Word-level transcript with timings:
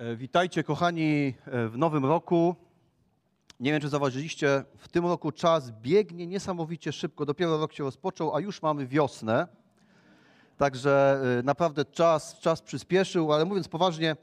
E, 0.00 0.16
Witajcie, 0.16 0.64
kochani, 0.64 1.34
e, 1.46 1.68
w 1.68 1.78
nowym 1.78 2.06
roku. 2.06 2.56
Nie 3.60 3.72
wiem, 3.72 3.80
czy 3.80 3.88
zauważyliście, 3.88 4.64
w 4.78 4.88
tym 4.88 5.06
roku 5.06 5.32
czas 5.32 5.70
biegnie 5.70 6.26
niesamowicie 6.26 6.92
szybko. 6.92 7.26
Dopiero 7.26 7.58
rok 7.58 7.72
się 7.72 7.84
rozpoczął, 7.84 8.36
a 8.36 8.40
już 8.40 8.62
mamy 8.62 8.86
wiosnę. 8.86 9.46
Także 10.58 11.20
e, 11.38 11.42
naprawdę 11.42 11.84
czas, 11.84 12.38
czas 12.38 12.62
przyspieszył, 12.62 13.32
ale 13.32 13.44
mówiąc 13.44 13.68
poważnie, 13.68 14.16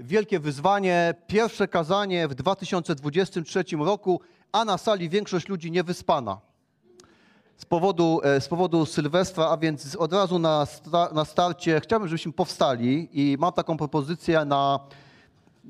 wielkie 0.00 0.40
wyzwanie, 0.40 1.14
pierwsze 1.26 1.68
kazanie 1.68 2.28
w 2.28 2.34
2023 2.34 3.64
roku, 3.78 4.20
a 4.52 4.64
na 4.64 4.78
sali 4.78 5.08
większość 5.08 5.48
ludzi 5.48 5.70
niewyspana. 5.70 6.40
Z 7.56 7.64
powodu, 7.64 8.20
z 8.40 8.48
powodu 8.48 8.86
Sylwestra, 8.86 9.48
a 9.48 9.56
więc 9.56 9.96
od 9.96 10.12
razu 10.12 10.38
na, 10.38 10.66
sta, 10.66 11.10
na 11.12 11.24
starcie 11.24 11.80
chciałbym, 11.80 12.08
żebyśmy 12.08 12.32
powstali 12.32 13.08
i 13.12 13.36
mam 13.38 13.52
taką 13.52 13.76
propozycję 13.76 14.44
na, 14.44 14.80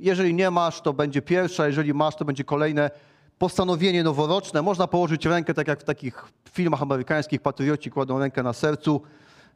jeżeli 0.00 0.34
nie 0.34 0.50
masz, 0.50 0.80
to 0.80 0.92
będzie 0.92 1.22
pierwsza, 1.22 1.66
jeżeli 1.66 1.94
masz, 1.94 2.16
to 2.16 2.24
będzie 2.24 2.44
kolejne 2.44 2.90
postanowienie 3.38 4.02
noworoczne. 4.02 4.62
Można 4.62 4.86
położyć 4.86 5.26
rękę, 5.26 5.54
tak 5.54 5.68
jak 5.68 5.80
w 5.80 5.84
takich 5.84 6.24
filmach 6.50 6.82
amerykańskich, 6.82 7.40
patrioci 7.40 7.90
kładą 7.90 8.18
rękę 8.18 8.42
na 8.42 8.52
sercu. 8.52 9.00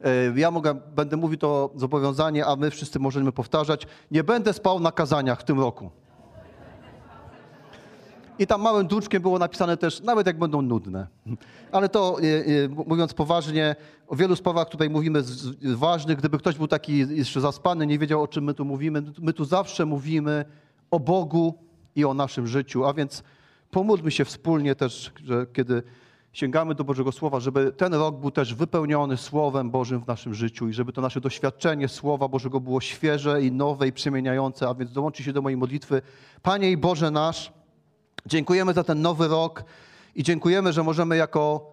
E, 0.04 0.10
Ja 0.40 0.50
mogę, 0.50 0.74
będę 0.74 1.16
mówił 1.16 1.38
to 1.38 1.70
zobowiązanie, 1.76 2.46
a 2.46 2.56
my 2.56 2.70
wszyscy 2.70 2.98
możemy 2.98 3.32
powtarzać. 3.32 3.86
Nie 4.10 4.24
będę 4.24 4.52
spał 4.52 4.80
na 4.80 4.92
kazaniach 4.92 5.40
w 5.40 5.44
tym 5.44 5.60
roku. 5.60 5.90
I 8.38 8.46
tam 8.46 8.62
małym 8.62 8.86
druczkiem 8.86 9.22
było 9.22 9.38
napisane 9.38 9.76
też, 9.76 10.00
nawet 10.00 10.26
jak 10.26 10.38
będą 10.38 10.62
nudne. 10.62 11.06
Ale 11.72 11.88
to, 11.88 12.16
e, 12.20 12.24
e, 12.24 12.68
mówiąc 12.86 13.14
poważnie, 13.14 13.76
o 14.08 14.16
wielu 14.16 14.36
sprawach 14.36 14.68
tutaj 14.68 14.90
mówimy 14.90 15.22
ważnych. 15.62 16.18
Gdyby 16.18 16.38
ktoś 16.38 16.56
był 16.56 16.68
taki 16.68 16.98
jeszcze 16.98 17.40
zaspany, 17.40 17.86
nie 17.86 17.98
wiedział 17.98 18.22
o 18.22 18.28
czym 18.28 18.44
my 18.44 18.54
tu 18.54 18.64
mówimy, 18.64 19.02
my 19.18 19.32
tu 19.32 19.44
zawsze 19.44 19.86
mówimy 19.86 20.44
o 20.90 21.00
Bogu 21.00 21.54
i 21.96 22.04
o 22.04 22.14
naszym 22.14 22.46
życiu. 22.46 22.84
A 22.84 22.94
więc 22.94 23.22
pomódlmy 23.70 24.10
się 24.10 24.24
wspólnie 24.24 24.74
też, 24.74 25.12
że 25.24 25.46
kiedy 25.52 25.82
sięgamy 26.32 26.74
do 26.74 26.84
Bożego 26.84 27.12
Słowa, 27.12 27.40
żeby 27.40 27.72
ten 27.72 27.94
rok 27.94 28.16
był 28.16 28.30
też 28.30 28.54
wypełniony 28.54 29.16
Słowem 29.16 29.70
Bożym 29.70 30.00
w 30.00 30.06
naszym 30.06 30.34
życiu 30.34 30.68
i 30.68 30.72
żeby 30.72 30.92
to 30.92 31.00
nasze 31.00 31.20
doświadczenie 31.20 31.88
Słowa 31.88 32.28
Bożego 32.28 32.60
było 32.60 32.80
świeże 32.80 33.42
i 33.42 33.52
nowe 33.52 33.88
i 33.88 33.92
przemieniające. 33.92 34.68
A 34.68 34.74
więc 34.74 34.92
dołączy 34.92 35.22
się 35.22 35.32
do 35.32 35.42
mojej 35.42 35.56
modlitwy. 35.56 36.02
Panie 36.42 36.70
i 36.70 36.76
Boże 36.76 37.10
nasz, 37.10 37.52
Dziękujemy 38.26 38.72
za 38.72 38.84
ten 38.84 39.02
nowy 39.02 39.28
rok 39.28 39.64
i 40.14 40.22
dziękujemy, 40.22 40.72
że 40.72 40.82
możemy 40.82 41.16
jako 41.16 41.72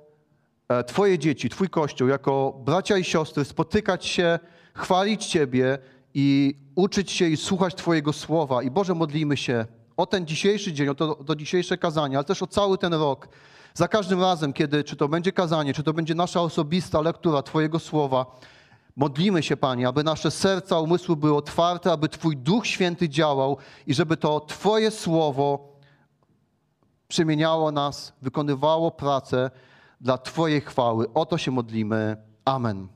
e, 0.70 0.84
Twoje 0.84 1.20
dzieci, 1.20 1.50
Twój 1.50 1.70
Kościół, 1.70 2.08
jako 2.08 2.62
bracia 2.66 2.98
i 2.98 3.04
siostry 3.04 3.46
spotykać 3.46 4.06
się, 4.06 4.40
chwalić 4.74 5.26
Ciebie 5.26 5.78
i 6.14 6.56
uczyć 6.76 7.12
się 7.12 7.28
i 7.28 7.38
słuchać 7.38 7.76
Twojego 7.76 8.14
słowa. 8.14 8.64
I 8.64 8.72
Boże, 8.72 8.96
modlimy 8.96 9.38
się 9.38 9.66
o 9.98 10.06
ten 10.06 10.28
dzisiejszy 10.28 10.74
dzień, 10.74 10.90
o 10.90 10.96
to, 10.96 11.16
to 11.16 11.36
dzisiejsze 11.36 11.78
kazanie, 11.78 12.18
ale 12.18 12.24
też 12.24 12.44
o 12.44 12.48
cały 12.48 12.78
ten 12.78 12.94
rok. 12.94 13.28
Za 13.74 13.88
każdym 13.88 14.22
razem, 14.22 14.54
kiedy 14.54 14.84
czy 14.84 14.96
to 14.96 15.08
będzie 15.08 15.32
kazanie, 15.32 15.74
czy 15.74 15.84
to 15.84 15.94
będzie 15.94 16.16
nasza 16.16 16.42
osobista 16.42 17.02
lektura 17.02 17.42
Twojego 17.44 17.80
słowa, 17.80 18.26
Modlimy 18.96 19.44
się, 19.44 19.58
Panie, 19.58 19.88
aby 19.88 20.04
nasze 20.04 20.32
serca, 20.32 20.80
umysły 20.80 21.16
były 21.16 21.36
otwarte, 21.36 21.92
aby 21.92 22.10
Twój 22.10 22.38
Duch 22.38 22.68
Święty 22.68 23.10
działał 23.10 23.58
i 23.88 23.94
żeby 23.94 24.18
to 24.18 24.40
Twoje 24.40 24.92
słowo 24.92 25.71
przemieniało 27.12 27.72
nas, 27.72 28.14
wykonywało 28.22 28.92
pracę 28.92 29.52
dla 30.02 30.18
Twojej 30.18 30.62
chwały. 30.62 31.14
O 31.14 31.26
to 31.26 31.38
się 31.38 31.52
modlimy. 31.52 32.18
Amen. 32.46 32.88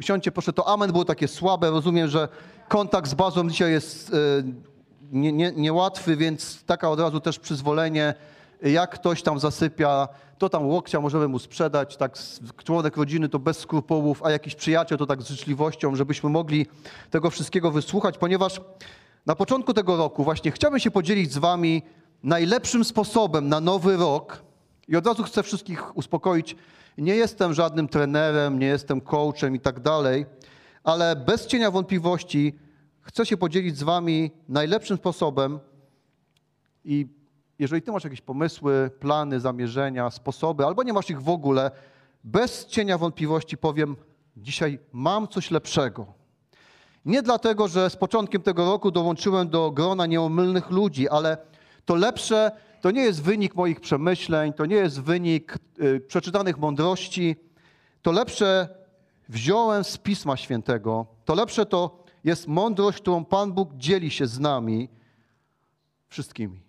Usiądźcie, 0.00 0.32
proszę, 0.32 0.52
to 0.52 0.68
amen 0.68 0.92
było 0.92 1.04
takie 1.04 1.28
słabe. 1.28 1.70
Rozumiem, 1.70 2.08
że 2.08 2.28
kontakt 2.68 3.10
z 3.10 3.14
bazą 3.14 3.48
dzisiaj 3.48 3.72
jest 3.72 4.14
e, 4.14 4.14
nie, 5.12 5.32
nie, 5.32 5.52
niełatwy, 5.52 6.16
więc 6.16 6.64
taka 6.64 6.90
od 6.90 7.00
razu 7.00 7.20
też 7.20 7.38
przyzwolenie. 7.38 8.14
Jak 8.62 8.94
ktoś 8.94 9.22
tam 9.22 9.38
zasypia, 9.38 10.08
to 10.38 10.48
tam 10.48 10.66
łokcia 10.66 11.00
możemy 11.00 11.28
mu 11.28 11.38
sprzedać, 11.38 11.96
tak 11.96 12.18
członek 12.64 12.96
rodziny 12.96 13.28
to 13.28 13.38
bez 13.38 13.58
skrupułów, 13.58 14.22
a 14.22 14.30
jakiś 14.30 14.54
przyjaciel 14.54 14.98
to 14.98 15.06
tak 15.06 15.22
z 15.22 15.28
życzliwością, 15.28 15.96
żebyśmy 15.96 16.30
mogli 16.30 16.66
tego 17.10 17.30
wszystkiego 17.30 17.70
wysłuchać, 17.70 18.18
ponieważ 18.18 18.60
na 19.26 19.34
początku 19.34 19.74
tego 19.74 19.96
roku 19.96 20.24
właśnie 20.24 20.50
chciałbym 20.50 20.80
się 20.80 20.90
podzielić 20.90 21.32
z 21.32 21.38
wami 21.38 21.82
najlepszym 22.22 22.84
sposobem 22.84 23.48
na 23.48 23.60
nowy 23.60 23.96
rok 23.96 24.42
i 24.88 24.96
od 24.96 25.06
razu 25.06 25.22
chcę 25.22 25.42
wszystkich 25.42 25.96
uspokoić, 25.96 26.56
nie 26.98 27.14
jestem 27.16 27.54
żadnym 27.54 27.88
trenerem, 27.88 28.58
nie 28.58 28.66
jestem 28.66 29.00
coachem 29.00 29.54
i 29.56 29.60
tak 29.60 29.80
dalej, 29.80 30.26
ale 30.84 31.16
bez 31.16 31.46
cienia 31.46 31.70
wątpliwości 31.70 32.54
chcę 33.00 33.26
się 33.26 33.36
podzielić 33.36 33.78
z 33.78 33.82
wami 33.82 34.30
najlepszym 34.48 34.96
sposobem 34.96 35.58
i 36.84 37.06
jeżeli 37.58 37.82
ty 37.82 37.92
masz 37.92 38.04
jakieś 38.04 38.20
pomysły, 38.20 38.90
plany, 39.00 39.40
zamierzenia, 39.40 40.10
sposoby, 40.10 40.66
albo 40.66 40.82
nie 40.82 40.92
masz 40.92 41.10
ich 41.10 41.22
w 41.22 41.28
ogóle, 41.28 41.70
bez 42.24 42.66
cienia 42.66 42.98
wątpliwości 42.98 43.56
powiem, 43.56 43.96
dzisiaj 44.36 44.78
mam 44.92 45.28
coś 45.28 45.50
lepszego. 45.50 46.06
Nie 47.04 47.22
dlatego, 47.22 47.68
że 47.68 47.90
z 47.90 47.96
początkiem 47.96 48.42
tego 48.42 48.64
roku 48.64 48.90
dołączyłem 48.90 49.48
do 49.48 49.70
grona 49.70 50.06
nieomylnych 50.06 50.70
ludzi, 50.70 51.08
ale 51.08 51.38
to 51.88 51.94
lepsze 51.94 52.50
to 52.80 52.90
nie 52.90 53.02
jest 53.02 53.22
wynik 53.22 53.54
moich 53.54 53.80
przemyśleń, 53.80 54.52
to 54.52 54.66
nie 54.66 54.76
jest 54.76 55.00
wynik 55.00 55.58
y, 55.82 56.00
przeczytanych 56.00 56.58
mądrości. 56.58 57.36
To 58.02 58.12
lepsze 58.12 58.68
wziąłem 59.28 59.84
z 59.84 59.98
Pisma 59.98 60.36
Świętego. 60.36 61.06
To 61.24 61.34
lepsze 61.34 61.66
to 61.66 62.04
jest 62.24 62.48
mądrość, 62.48 62.98
którą 63.00 63.24
Pan 63.24 63.52
Bóg 63.52 63.74
dzieli 63.74 64.10
się 64.10 64.26
z 64.26 64.38
nami 64.38 64.88
wszystkimi. 66.08 66.60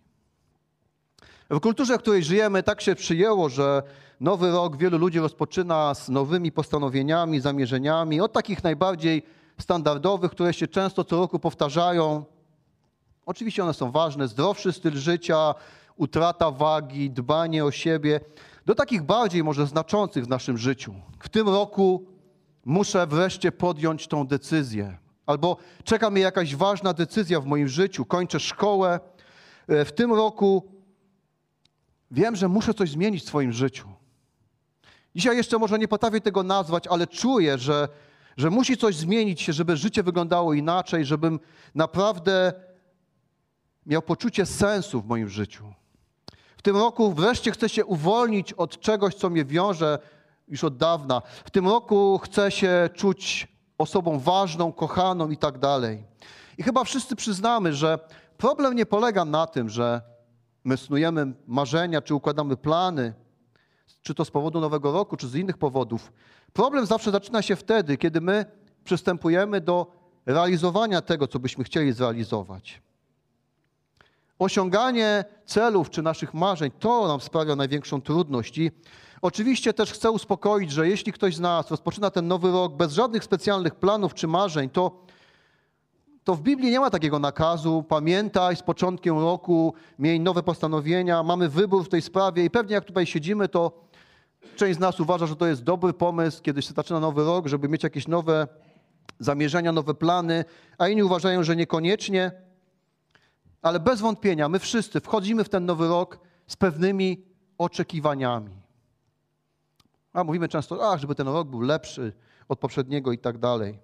W 1.49 1.59
kulturze, 1.59 1.97
w 1.97 2.01
której 2.01 2.23
żyjemy, 2.23 2.63
tak 2.63 2.81
się 2.81 2.95
przyjęło, 2.95 3.49
że 3.49 3.83
nowy 4.19 4.51
rok 4.51 4.77
wielu 4.77 4.97
ludzi 4.97 5.19
rozpoczyna 5.19 5.95
z 5.95 6.09
nowymi 6.09 6.51
postanowieniami, 6.51 7.39
zamierzeniami, 7.39 8.21
od 8.21 8.33
takich 8.33 8.63
najbardziej 8.63 9.23
standardowych, 9.57 10.31
które 10.31 10.53
się 10.53 10.67
często 10.67 11.03
co 11.03 11.17
roku 11.17 11.39
powtarzają. 11.39 12.25
Oczywiście 13.29 13.63
one 13.63 13.73
są 13.73 13.91
ważne, 13.91 14.27
zdrowszy 14.27 14.71
styl 14.71 14.97
życia, 14.97 15.55
utrata 15.95 16.51
wagi, 16.51 17.11
dbanie 17.11 17.65
o 17.65 17.71
siebie, 17.71 18.19
do 18.65 18.75
takich 18.75 19.03
bardziej 19.03 19.43
może 19.43 19.67
znaczących 19.67 20.25
w 20.25 20.29
naszym 20.29 20.57
życiu. 20.57 20.93
W 21.19 21.29
tym 21.29 21.49
roku 21.49 22.05
muszę 22.65 23.07
wreszcie 23.07 23.51
podjąć 23.51 24.07
tą 24.07 24.27
decyzję. 24.27 24.97
Albo 25.25 25.57
czeka 25.83 26.09
mnie 26.09 26.21
jakaś 26.21 26.55
ważna 26.55 26.93
decyzja 26.93 27.41
w 27.41 27.45
moim 27.45 27.67
życiu, 27.67 28.05
kończę 28.05 28.39
szkołę. 28.39 28.99
E, 29.67 29.85
W 29.85 29.91
tym 29.91 30.13
roku 30.13 30.71
wiem, 32.11 32.35
że 32.35 32.47
muszę 32.47 32.73
coś 32.73 32.89
zmienić 32.89 33.23
w 33.23 33.27
swoim 33.27 33.51
życiu. 33.51 33.89
Dzisiaj 35.15 35.37
jeszcze 35.37 35.57
może 35.57 35.79
nie 35.79 35.87
potrafię 35.87 36.21
tego 36.21 36.43
nazwać, 36.43 36.87
ale 36.87 37.07
czuję, 37.07 37.57
że, 37.57 37.87
że 38.37 38.49
musi 38.49 38.77
coś 38.77 38.95
zmienić 38.95 39.41
się, 39.41 39.53
żeby 39.53 39.77
życie 39.77 40.03
wyglądało 40.03 40.53
inaczej, 40.53 41.05
żebym 41.05 41.39
naprawdę 41.75 42.53
miał 43.89 44.01
poczucie 44.01 44.45
sensu 44.45 45.01
w 45.01 45.05
moim 45.05 45.29
życiu. 45.29 45.73
W 46.57 46.61
tym 46.61 46.77
roku 46.77 47.13
wreszcie 47.13 47.51
chcę 47.51 47.69
się 47.69 47.85
uwolnić 47.85 48.53
od 48.53 48.79
czegoś, 48.79 49.15
co 49.15 49.29
mnie 49.29 49.45
wiąże 49.45 49.99
już 50.47 50.63
od 50.63 50.77
dawna. 50.77 51.21
W 51.45 51.51
tym 51.51 51.67
roku 51.67 52.19
chcę 52.23 52.51
się 52.51 52.89
czuć 52.93 53.47
osobą 53.77 54.19
ważną, 54.19 54.71
kochaną 54.71 55.29
i 55.29 55.37
tak 55.37 55.57
dalej. 55.57 56.03
I 56.57 56.63
chyba 56.63 56.83
wszyscy 56.83 57.15
przyznamy, 57.15 57.73
że 57.73 57.99
problem 58.37 58.75
nie 58.75 58.85
polega 58.85 59.25
na 59.25 59.47
tym, 59.47 59.69
że 59.69 60.01
my 60.63 60.77
snujemy 60.77 61.33
marzenia, 61.47 62.01
czy 62.01 62.15
układamy 62.15 62.57
plany, 62.57 63.13
czy 64.01 64.13
to 64.13 64.25
z 64.25 64.31
powodu 64.31 64.59
nowego 64.59 64.91
roku, 64.91 65.17
czy 65.17 65.27
z 65.27 65.35
innych 65.35 65.57
powodów. 65.57 66.11
Problem 66.53 66.85
zawsze 66.85 67.11
zaczyna 67.11 67.41
się 67.41 67.55
wtedy, 67.55 67.97
kiedy 67.97 68.21
my 68.21 68.45
przystępujemy 68.83 69.61
do 69.61 69.91
realizowania 70.25 71.01
tego, 71.01 71.27
co 71.27 71.39
byśmy 71.39 71.63
chcieli 71.63 71.93
zrealizować. 71.93 72.81
Osiąganie 74.39 75.25
celów 75.45 75.89
czy 75.89 76.01
naszych 76.01 76.33
marzeń 76.33 76.71
to 76.79 77.07
nam 77.07 77.21
sprawia 77.21 77.55
największą 77.55 78.01
trudność. 78.01 78.57
I 78.57 78.71
oczywiście 79.21 79.73
też 79.73 79.91
chcę 79.91 80.11
uspokoić, 80.11 80.71
że 80.71 80.87
jeśli 80.87 81.13
ktoś 81.13 81.35
z 81.35 81.39
nas 81.39 81.71
rozpoczyna 81.71 82.11
ten 82.11 82.27
nowy 82.27 82.51
rok 82.51 82.73
bez 82.73 82.93
żadnych 82.93 83.23
specjalnych 83.23 83.75
planów 83.75 84.13
czy 84.13 84.27
marzeń, 84.27 84.69
to, 84.69 85.05
to 86.23 86.35
w 86.35 86.41
Biblii 86.41 86.71
nie 86.71 86.79
ma 86.79 86.89
takiego 86.89 87.19
nakazu. 87.19 87.83
Pamiętaj, 87.83 88.55
z 88.55 88.61
początkiem 88.61 89.19
roku 89.19 89.73
miej 89.99 90.19
nowe 90.19 90.43
postanowienia, 90.43 91.23
mamy 91.23 91.49
wybór 91.49 91.85
w 91.85 91.89
tej 91.89 92.01
sprawie 92.01 92.45
i 92.45 92.49
pewnie 92.49 92.73
jak 92.73 92.85
tutaj 92.85 93.05
siedzimy, 93.05 93.49
to 93.49 93.71
część 94.55 94.77
z 94.77 94.79
nas 94.79 94.99
uważa, 94.99 95.27
że 95.27 95.35
to 95.35 95.47
jest 95.47 95.63
dobry 95.63 95.93
pomysł, 95.93 96.41
kiedy 96.41 96.61
się 96.61 96.73
zaczyna 96.73 96.99
nowy 96.99 97.23
rok, 97.23 97.47
żeby 97.47 97.69
mieć 97.69 97.83
jakieś 97.83 98.07
nowe 98.07 98.47
zamierzenia, 99.19 99.71
nowe 99.71 99.93
plany, 99.93 100.45
a 100.77 100.87
inni 100.87 101.03
uważają, 101.03 101.43
że 101.43 101.55
niekoniecznie. 101.55 102.48
Ale 103.61 103.79
bez 103.79 104.01
wątpienia 104.01 104.49
my 104.49 104.59
wszyscy 104.59 104.99
wchodzimy 104.99 105.43
w 105.43 105.49
ten 105.49 105.65
nowy 105.65 105.87
rok 105.87 106.19
z 106.47 106.55
pewnymi 106.55 107.25
oczekiwaniami. 107.57 108.61
A 110.13 110.23
mówimy 110.23 110.47
często, 110.47 110.91
ach, 110.91 110.99
żeby 110.99 111.15
ten 111.15 111.27
rok 111.27 111.47
był 111.47 111.61
lepszy 111.61 112.13
od 112.47 112.59
poprzedniego 112.59 113.11
i 113.11 113.17
tak 113.17 113.37
dalej. 113.37 113.79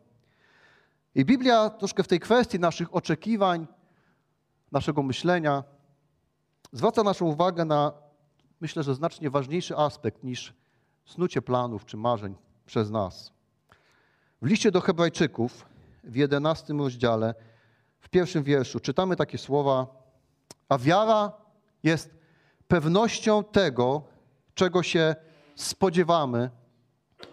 I 1.16 1.25
Biblia 1.25 1.69
troszkę 1.69 2.04
w 2.04 2.07
tej 2.07 2.19
kwestii 2.19 2.60
naszych 2.60 2.95
oczekiwań 2.95 3.68
naszego 4.72 5.04
myślenia, 5.04 5.63
zwraca 6.71 7.04
naszą 7.04 7.25
uwagę 7.25 7.66
na, 7.66 7.94
myślę, 8.62 8.83
że 8.83 8.95
znacznie 8.95 9.30
ważniejszy 9.30 9.78
aspekt 9.78 10.24
niż 10.24 10.54
snucie 11.06 11.42
planów 11.42 11.86
czy 11.86 11.98
marzeń 11.98 12.36
przez 12.66 12.92
nas. 12.92 13.31
W 14.42 14.45
liście 14.45 14.71
do 14.71 14.81
Hebrajczyków 14.81 15.66
w 16.04 16.16
11 16.16 16.74
rozdziale, 16.74 17.36
w 18.06 18.10
pierwszym 18.10 18.44
wierszu, 18.44 18.80
czytamy 18.80 19.16
takie 19.16 19.38
słowa: 19.38 19.88
A 20.69 20.78
wiara 20.78 21.31
jest 21.84 22.16
pewnością 22.68 23.44
tego, 23.44 24.04
czego 24.56 24.84
się 24.84 25.16
spodziewamy, 25.56 26.50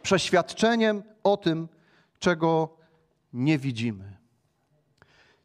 przeświadczeniem 0.03 1.03
o 1.23 1.37
tym, 1.37 1.69
czego 2.19 2.77
nie 3.33 3.59
widzimy. 3.59 4.17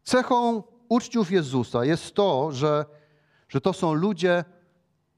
Cechą 0.04 0.64
uczniów 0.90 1.32
Jezusa 1.32 1.86
jest 1.86 2.16
to, 2.16 2.52
że, 2.52 2.86
że 3.50 3.62
to 3.62 3.74
są 3.74 3.94
ludzie 3.94 4.46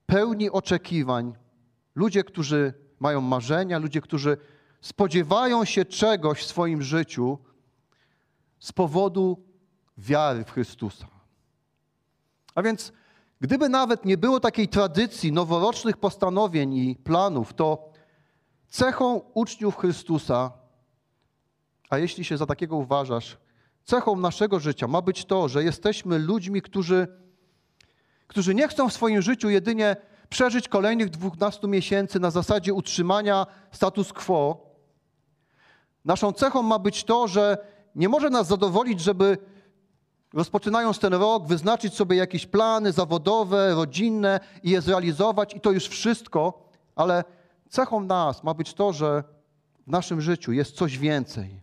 pełni 0.06 0.50
oczekiwań, 0.50 1.34
ludzie, 1.96 2.24
którzy 2.24 2.74
mają 3.00 3.22
marzenia, 3.22 3.78
ludzie, 3.78 4.02
którzy 4.02 4.38
spodziewają 4.82 5.66
się 5.66 5.86
czegoś 5.86 6.42
w 6.42 6.48
swoim 6.48 6.82
życiu 6.82 7.40
z 8.60 8.72
powodu 8.72 9.49
wiary 10.00 10.44
w 10.44 10.52
Chrystusa. 10.52 11.08
A 12.56 12.62
więc, 12.62 12.94
gdyby 13.42 13.70
nawet 13.70 14.06
nie 14.06 14.18
było 14.18 14.40
takiej 14.40 14.68
tradycji 14.68 15.32
noworocznych 15.32 15.98
postanowień 15.98 16.74
i 16.74 16.96
planów, 16.96 17.54
to 17.54 17.90
cechą 18.70 19.22
uczniów 19.34 19.78
Chrystusa, 19.78 20.52
a 21.90 21.98
jeśli 21.98 22.26
się 22.26 22.38
za 22.38 22.46
takiego 22.46 22.76
uważasz, 22.76 23.38
cechą 23.84 24.16
naszego 24.16 24.60
życia 24.60 24.88
ma 24.88 25.02
być 25.02 25.26
to, 25.26 25.48
że 25.48 25.64
jesteśmy 25.64 26.20
ludźmi, 26.20 26.62
którzy, 26.62 27.08
którzy 28.28 28.56
nie 28.56 28.68
chcą 28.68 28.90
w 28.90 28.94
swoim 28.94 29.22
życiu 29.22 29.50
jedynie 29.50 29.96
przeżyć 30.30 30.68
kolejnych 30.68 31.10
12 31.10 31.68
miesięcy 31.68 32.20
na 32.20 32.32
zasadzie 32.32 32.74
utrzymania 32.74 33.48
status 33.72 34.14
quo. 34.14 34.70
Naszą 36.06 36.34
cechą 36.34 36.62
ma 36.62 36.80
być 36.80 37.04
to, 37.04 37.28
że 37.28 37.58
nie 37.96 38.10
może 38.10 38.30
nas 38.30 38.48
zadowolić, 38.48 39.02
żeby 39.02 39.38
rozpoczynając 40.34 41.00
ten 41.00 41.14
rok, 41.14 41.48
wyznaczyć 41.48 41.94
sobie 41.94 42.18
jakieś 42.18 42.46
plany 42.46 42.92
zawodowe, 42.92 43.76
rodzinne 43.76 44.40
i 44.64 44.70
je 44.70 44.82
zrealizować, 44.82 45.56
i 45.56 45.62
to 45.62 45.72
już 45.72 45.88
wszystko, 45.88 46.70
ale 46.96 47.24
cechą 47.70 48.00
nas 48.00 48.44
ma 48.44 48.54
być 48.54 48.74
to, 48.74 48.94
że 48.94 49.24
w 49.88 49.92
naszym 49.92 50.22
życiu 50.22 50.52
jest 50.52 50.76
coś 50.76 50.98
więcej. 50.98 51.62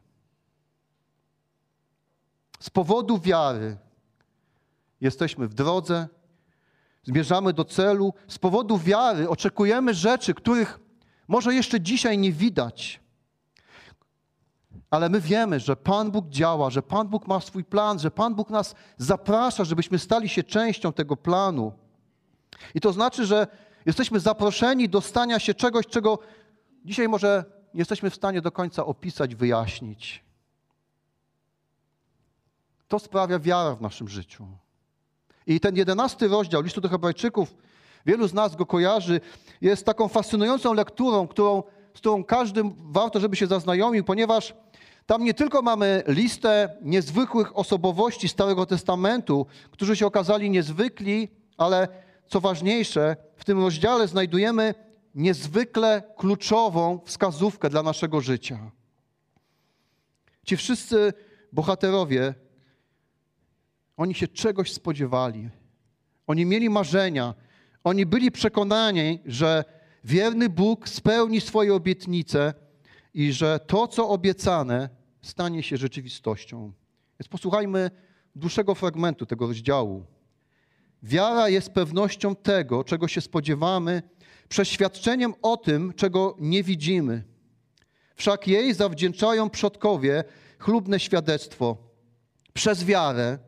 Z 2.61 2.71
powodu 2.71 3.19
wiary 3.19 3.77
jesteśmy 5.01 5.49
w 5.49 5.55
drodze, 5.55 6.09
zmierzamy 7.05 7.53
do 7.53 7.65
celu. 7.65 8.15
Z 8.29 8.39
powodu 8.39 8.79
wiary 8.79 9.29
oczekujemy 9.29 9.95
rzeczy, 9.95 10.35
których 10.35 10.81
może 11.29 11.55
jeszcze 11.55 11.81
dzisiaj 11.81 12.19
nie 12.19 12.33
widać. 12.33 13.01
Ale 14.97 15.09
my 15.09 15.21
wiemy, 15.21 15.61
że 15.61 15.77
Pan 15.77 16.11
Bóg 16.11 16.29
działa, 16.29 16.71
że 16.71 16.83
Pan 16.83 17.09
Bóg 17.09 17.27
ma 17.27 17.41
swój 17.41 17.65
plan, 17.65 17.99
że 17.99 18.11
Pan 18.11 18.35
Bóg 18.35 18.51
nas 18.51 18.75
zaprasza, 18.97 19.65
żebyśmy 19.65 19.99
stali 19.99 20.29
się 20.29 20.43
częścią 20.43 20.93
tego 20.93 21.17
planu. 21.17 21.73
I 22.75 22.81
to 22.81 22.93
znaczy, 22.93 23.27
że 23.27 23.47
jesteśmy 23.87 24.21
zaproszeni 24.21 24.89
do 24.89 25.01
stania 25.01 25.39
się 25.39 25.55
czegoś, 25.55 25.87
czego 25.87 26.19
dzisiaj 26.85 27.09
może 27.09 27.45
nie 27.75 27.79
jesteśmy 27.79 28.11
w 28.11 28.15
stanie 28.15 28.41
do 28.41 28.53
końca 28.53 28.87
opisać, 28.87 29.35
wyjaśnić. 29.35 30.25
To 32.89 32.99
sprawia 32.99 33.39
wiara 33.39 33.75
w 33.75 33.81
naszym 33.81 34.09
życiu. 34.09 34.47
I 35.47 35.61
ten 35.61 35.77
jedenasty 35.77 36.29
rozdział 36.29 36.63
listu 36.63 36.81
do 36.81 36.89
Hebrajczyków, 36.89 37.55
wielu 38.07 38.29
z 38.29 38.35
nas 38.35 38.57
go 38.57 38.67
kojarzy, 38.67 39.21
jest 39.61 39.87
taką 39.87 40.09
fascynującą 40.09 40.75
lekturą, 40.75 41.29
którą, 41.29 41.63
z 41.97 41.99
którą 41.99 42.25
każdym 42.25 42.75
warto, 42.79 43.21
żeby 43.21 43.37
się 43.37 43.47
zaznajomił, 43.47 44.05
ponieważ 44.05 44.55
tam 45.07 45.25
nie 45.25 45.35
tylko 45.35 45.63
mamy 45.63 46.03
listę 46.07 46.77
niezwykłych 46.83 47.59
osobowości 47.59 48.29
Starego 48.29 48.67
Testamentu, 48.67 49.47
którzy 49.71 49.97
się 49.97 50.07
okazali 50.07 50.51
niezwykli, 50.51 51.29
ale 51.57 51.89
co 52.27 52.41
ważniejsze, 52.41 53.17
w 53.37 53.45
tym 53.45 53.61
rozdziale 53.61 54.09
znajdujemy 54.09 54.75
niezwykle 55.15 56.03
kluczową 56.17 57.01
wskazówkę 57.05 57.71
dla 57.71 57.83
naszego 57.83 58.21
życia. 58.21 58.71
Ci 60.45 60.57
wszyscy 60.57 61.13
bohaterowie 61.53 62.35
oni 63.97 64.15
się 64.15 64.29
czegoś 64.29 64.73
spodziewali. 64.73 65.49
Oni 66.27 66.47
mieli 66.47 66.71
marzenia. 66.71 67.35
Oni 67.85 68.07
byli 68.07 68.31
przekonani, 68.31 69.19
że 69.27 69.65
wierny 70.07 70.49
Bóg 70.49 70.89
spełni 70.89 71.41
swoje 71.41 71.75
obietnice 71.75 72.55
i 73.15 73.33
że 73.33 73.61
to, 73.67 73.89
co 73.89 74.09
obiecane, 74.09 74.89
stanie 75.23 75.63
się 75.63 75.77
rzeczywistością. 75.77 76.73
Więc 77.21 77.29
posłuchajmy 77.29 77.91
dłuższego 78.35 78.75
fragmentu 78.75 79.27
tego 79.27 79.47
rozdziału. 79.47 80.05
Wiara 81.03 81.49
jest 81.49 81.71
pewnością 81.71 82.37
tego, 82.37 82.85
czego 82.85 83.09
się 83.09 83.21
spodziewamy, 83.21 84.03
przeświadczeniem 84.49 85.35
o 85.43 85.57
tym, 85.57 85.93
czego 85.97 86.37
nie 86.41 86.63
widzimy. 86.63 87.25
Wszak 88.15 88.49
jej 88.49 88.75
zawdzięczają 88.75 89.51
przodkowie 89.51 90.25
chlubne 90.59 91.01
świadectwo. 91.01 91.77
Przez 92.53 92.85
wiarę 92.85 93.39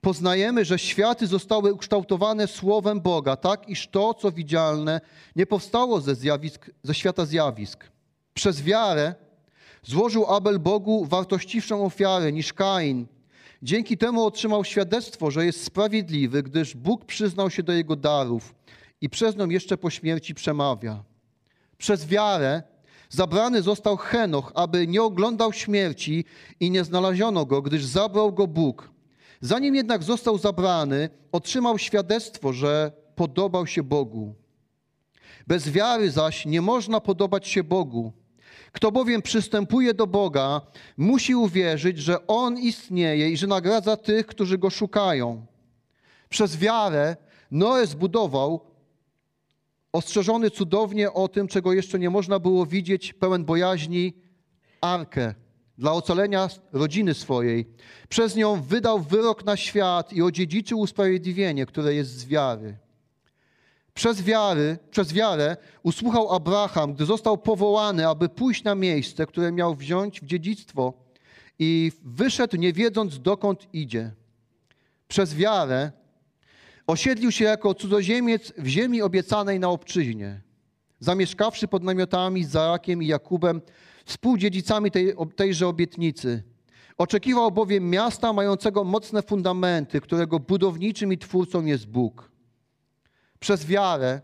poznajemy, 0.00 0.64
że 0.64 0.78
światy 0.78 1.26
zostały 1.26 1.72
ukształtowane 1.72 2.46
Słowem 2.46 3.00
Boga, 3.00 3.36
tak 3.36 3.68
iż 3.68 3.88
to, 3.88 4.14
co 4.14 4.32
widzialne, 4.32 5.00
nie 5.36 5.46
powstało 5.46 6.00
ze, 6.00 6.14
zjawisk, 6.14 6.70
ze 6.82 6.94
świata 6.94 7.26
zjawisk. 7.26 7.84
Przez 8.34 8.62
wiarę 8.62 9.14
złożył 9.82 10.26
Abel 10.26 10.58
Bogu 10.58 11.04
wartościwszą 11.04 11.84
ofiarę 11.84 12.32
niż 12.32 12.52
Kain. 12.52 13.06
Dzięki 13.62 13.98
temu 13.98 14.24
otrzymał 14.24 14.64
świadectwo, 14.64 15.30
że 15.30 15.46
jest 15.46 15.64
sprawiedliwy, 15.64 16.42
gdyż 16.42 16.76
Bóg 16.76 17.04
przyznał 17.04 17.50
się 17.50 17.62
do 17.62 17.72
jego 17.72 17.96
darów 17.96 18.54
i 19.00 19.10
przez 19.10 19.36
nią 19.36 19.48
jeszcze 19.48 19.76
po 19.76 19.90
śmierci 19.90 20.34
przemawia. 20.34 21.04
Przez 21.78 22.06
wiarę 22.06 22.62
zabrany 23.08 23.62
został 23.62 23.96
Henoch, 23.96 24.52
aby 24.54 24.86
nie 24.86 25.02
oglądał 25.02 25.52
śmierci 25.52 26.24
i 26.60 26.70
nie 26.70 26.84
znaleziono 26.84 27.46
go, 27.46 27.62
gdyż 27.62 27.84
zabrał 27.84 28.32
go 28.32 28.46
Bóg. 28.46 28.90
Zanim 29.40 29.74
jednak 29.74 30.02
został 30.02 30.38
zabrany, 30.38 31.10
otrzymał 31.32 31.78
świadectwo, 31.78 32.52
że 32.52 32.92
podobał 33.14 33.66
się 33.66 33.82
Bogu. 33.82 34.34
Bez 35.46 35.68
wiary 35.68 36.10
zaś 36.10 36.46
nie 36.46 36.62
można 36.62 37.00
podobać 37.00 37.48
się 37.48 37.64
Bogu. 37.64 38.12
Kto 38.72 38.92
bowiem 38.92 39.22
przystępuje 39.22 39.94
do 39.94 40.06
Boga, 40.06 40.60
musi 40.96 41.34
uwierzyć, 41.34 41.98
że 41.98 42.26
On 42.26 42.58
istnieje 42.58 43.30
i 43.30 43.36
że 43.36 43.46
nagradza 43.46 43.96
tych, 43.96 44.26
którzy 44.26 44.58
Go 44.58 44.70
szukają. 44.70 45.46
Przez 46.28 46.56
wiarę 46.56 47.16
Noe 47.50 47.86
zbudował, 47.86 48.60
ostrzeżony 49.92 50.50
cudownie 50.50 51.12
o 51.12 51.28
tym, 51.28 51.48
czego 51.48 51.72
jeszcze 51.72 51.98
nie 51.98 52.10
można 52.10 52.38
było 52.38 52.66
widzieć, 52.66 53.12
pełen 53.12 53.44
bojaźni, 53.44 54.12
arkę 54.80 55.34
dla 55.78 55.92
ocalenia 55.92 56.48
rodziny 56.72 57.14
swojej. 57.14 57.66
Przez 58.08 58.36
nią 58.36 58.62
wydał 58.62 59.00
wyrok 59.00 59.44
na 59.44 59.56
świat 59.56 60.12
i 60.12 60.22
odziedziczył 60.22 60.80
usprawiedliwienie, 60.80 61.66
które 61.66 61.94
jest 61.94 62.10
z 62.10 62.26
wiary. 62.26 62.76
Przez, 63.94 64.22
wiary, 64.22 64.78
przez 64.90 65.12
wiarę 65.12 65.56
usłuchał 65.82 66.34
Abraham, 66.34 66.94
gdy 66.94 67.06
został 67.06 67.38
powołany, 67.38 68.08
aby 68.08 68.28
pójść 68.28 68.64
na 68.64 68.74
miejsce, 68.74 69.26
które 69.26 69.52
miał 69.52 69.74
wziąć 69.74 70.20
w 70.20 70.26
dziedzictwo 70.26 70.92
i 71.58 71.92
wyszedł 72.02 72.56
nie 72.56 72.72
wiedząc 72.72 73.20
dokąd 73.20 73.66
idzie. 73.72 74.10
Przez 75.08 75.34
wiarę 75.34 75.92
osiedlił 76.86 77.32
się 77.32 77.44
jako 77.44 77.74
cudzoziemiec 77.74 78.52
w 78.58 78.66
ziemi 78.66 79.02
obiecanej 79.02 79.60
na 79.60 79.68
obczyźnie. 79.68 80.40
Zamieszkawszy 81.00 81.68
pod 81.68 81.82
namiotami 81.82 82.44
z 82.44 82.50
Zarakiem 82.50 83.02
i 83.02 83.06
Jakubem, 83.06 83.60
współdziedzicami 84.08 84.90
tej, 84.90 85.14
tejże 85.36 85.68
obietnicy. 85.68 86.42
Oczekiwał 86.98 87.50
bowiem 87.50 87.90
miasta 87.90 88.32
mającego 88.32 88.84
mocne 88.84 89.22
fundamenty, 89.22 90.00
którego 90.00 90.38
budowniczym 90.40 91.12
i 91.12 91.18
twórcą 91.18 91.64
jest 91.64 91.86
Bóg. 91.86 92.30
Przez 93.40 93.66
wiarę 93.66 94.20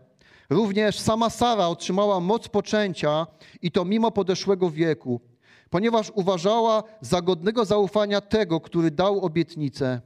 również 0.49 0.99
sama 0.99 1.29
Sara 1.29 1.67
otrzymała 1.67 2.19
moc 2.19 2.47
poczęcia 2.47 3.27
i 3.61 3.71
to 3.71 3.85
mimo 3.85 4.11
podeszłego 4.11 4.69
wieku, 4.69 5.21
ponieważ 5.69 6.11
uważała 6.15 6.83
za 7.01 7.21
godnego 7.21 7.65
zaufania 7.65 8.21
tego, 8.21 8.61
który 8.61 8.91
dał 8.91 9.19
obietnicę. 9.19 10.01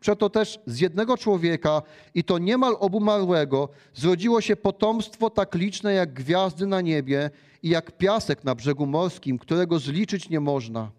Przeto 0.00 0.30
też 0.30 0.60
z 0.66 0.80
jednego 0.80 1.16
człowieka, 1.16 1.82
i 2.14 2.24
to 2.24 2.38
niemal 2.38 2.76
obumarłego, 2.78 3.68
zrodziło 3.94 4.40
się 4.40 4.56
potomstwo 4.56 5.30
tak 5.30 5.54
liczne 5.54 5.92
jak 5.94 6.12
gwiazdy 6.12 6.66
na 6.66 6.80
niebie 6.80 7.30
i 7.62 7.68
jak 7.68 7.98
piasek 7.98 8.44
na 8.44 8.54
brzegu 8.54 8.86
morskim, 8.86 9.38
którego 9.38 9.78
zliczyć 9.78 10.28
nie 10.28 10.40
można. 10.40 10.90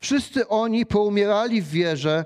Wszyscy 0.00 0.48
oni 0.48 0.86
poumierali 0.86 1.62
w 1.62 1.68
wierze 1.68 2.24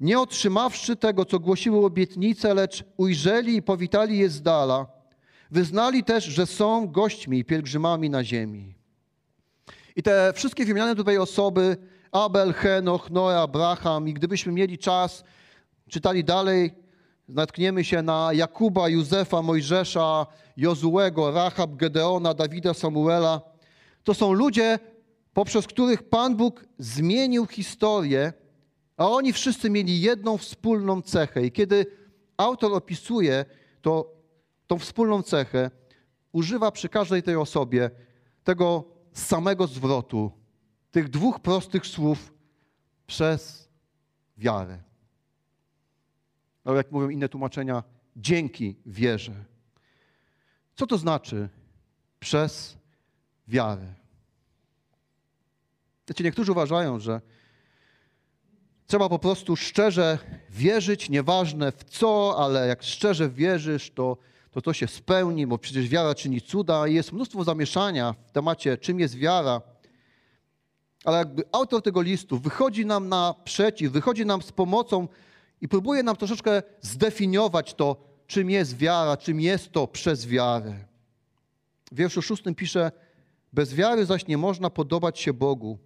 nie 0.00 0.20
otrzymawszy 0.20 0.96
tego, 0.96 1.24
co 1.24 1.38
głosiły 1.38 1.86
obietnice, 1.86 2.54
lecz 2.54 2.84
ujrzeli 2.96 3.56
i 3.56 3.62
powitali 3.62 4.18
je 4.18 4.28
z 4.30 4.42
dala, 4.42 4.86
wyznali 5.50 6.04
też, 6.04 6.24
że 6.24 6.46
są 6.46 6.86
gośćmi 6.88 7.38
i 7.38 7.44
pielgrzymami 7.44 8.10
na 8.10 8.24
ziemi. 8.24 8.74
I 9.96 10.02
te 10.02 10.32
wszystkie 10.34 10.64
wymieniane 10.64 10.96
tutaj 10.96 11.18
osoby, 11.18 11.76
Abel, 12.12 12.52
Henoch, 12.52 13.10
Noe, 13.10 13.40
Abraham, 13.40 14.08
i 14.08 14.14
gdybyśmy 14.14 14.52
mieli 14.52 14.78
czas, 14.78 15.24
czytali 15.88 16.24
dalej, 16.24 16.74
natkniemy 17.28 17.84
się 17.84 18.02
na 18.02 18.32
Jakuba, 18.32 18.88
Józefa, 18.88 19.42
Mojżesza, 19.42 20.26
Jozułego, 20.56 21.30
Rahab, 21.30 21.76
Gedeona, 21.76 22.34
Dawida, 22.34 22.74
Samuela. 22.74 23.40
To 24.04 24.14
są 24.14 24.32
ludzie, 24.32 24.78
poprzez 25.32 25.66
których 25.66 26.02
Pan 26.02 26.36
Bóg 26.36 26.64
zmienił 26.78 27.46
historię, 27.46 28.32
a 28.96 29.08
oni 29.08 29.32
wszyscy 29.32 29.70
mieli 29.70 30.00
jedną 30.00 30.38
wspólną 30.38 31.02
cechę. 31.02 31.46
I 31.46 31.52
kiedy 31.52 31.86
autor 32.36 32.74
opisuje 32.74 33.44
to, 33.82 34.14
tą 34.66 34.78
wspólną 34.78 35.22
cechę, 35.22 35.70
używa 36.32 36.70
przy 36.70 36.88
każdej 36.88 37.22
tej 37.22 37.36
osobie 37.36 37.90
tego 38.44 38.84
samego 39.12 39.66
zwrotu, 39.66 40.30
tych 40.90 41.08
dwóch 41.08 41.40
prostych 41.40 41.86
słów 41.86 42.34
przez 43.06 43.68
wiarę. 44.36 44.78
No, 46.66 46.74
jak 46.74 46.92
mówią 46.92 47.08
inne 47.08 47.28
tłumaczenia, 47.28 47.82
dzięki 48.16 48.76
wierze. 48.86 49.44
Co 50.74 50.86
to 50.86 50.98
znaczy 50.98 51.48
przez 52.20 52.76
wiarę? 53.48 53.94
Wiecie, 56.08 56.24
niektórzy 56.24 56.52
uważają, 56.52 56.98
że 56.98 57.20
trzeba 58.86 59.08
po 59.08 59.18
prostu 59.18 59.56
szczerze 59.56 60.18
wierzyć, 60.50 61.10
nieważne 61.10 61.72
w 61.72 61.84
co, 61.84 62.34
ale 62.38 62.68
jak 62.68 62.82
szczerze 62.82 63.30
wierzysz, 63.30 63.90
to 63.90 64.16
to, 64.56 64.62
to 64.62 64.72
się 64.72 64.86
spełni, 64.86 65.46
bo 65.46 65.58
przecież 65.58 65.88
wiara 65.88 66.14
czyni 66.14 66.40
cuda. 66.40 66.88
I 66.88 66.94
jest 66.94 67.12
mnóstwo 67.12 67.44
zamieszania 67.44 68.14
w 68.26 68.30
temacie, 68.30 68.78
czym 68.78 69.00
jest 69.00 69.14
wiara. 69.14 69.60
Ale 71.04 71.18
jakby 71.18 71.44
autor 71.52 71.82
tego 71.82 72.02
listu 72.02 72.38
wychodzi 72.38 72.86
nam 72.86 73.08
naprzeciw, 73.08 73.92
wychodzi 73.92 74.26
nam 74.26 74.42
z 74.42 74.52
pomocą 74.52 75.08
i 75.60 75.68
próbuje 75.68 76.02
nam 76.02 76.16
troszeczkę 76.16 76.62
zdefiniować 76.80 77.74
to, 77.74 77.96
czym 78.26 78.50
jest 78.50 78.76
wiara, 78.76 79.16
czym 79.16 79.40
jest 79.40 79.72
to 79.72 79.86
przez 79.86 80.26
wiarę. 80.26 80.74
W 81.92 81.96
wierszu 81.96 82.22
szóstym 82.22 82.54
pisze, 82.54 82.92
bez 83.52 83.74
wiary 83.74 84.06
zaś 84.06 84.26
nie 84.26 84.38
można 84.38 84.70
podobać 84.70 85.20
się 85.20 85.32
Bogu. 85.32 85.78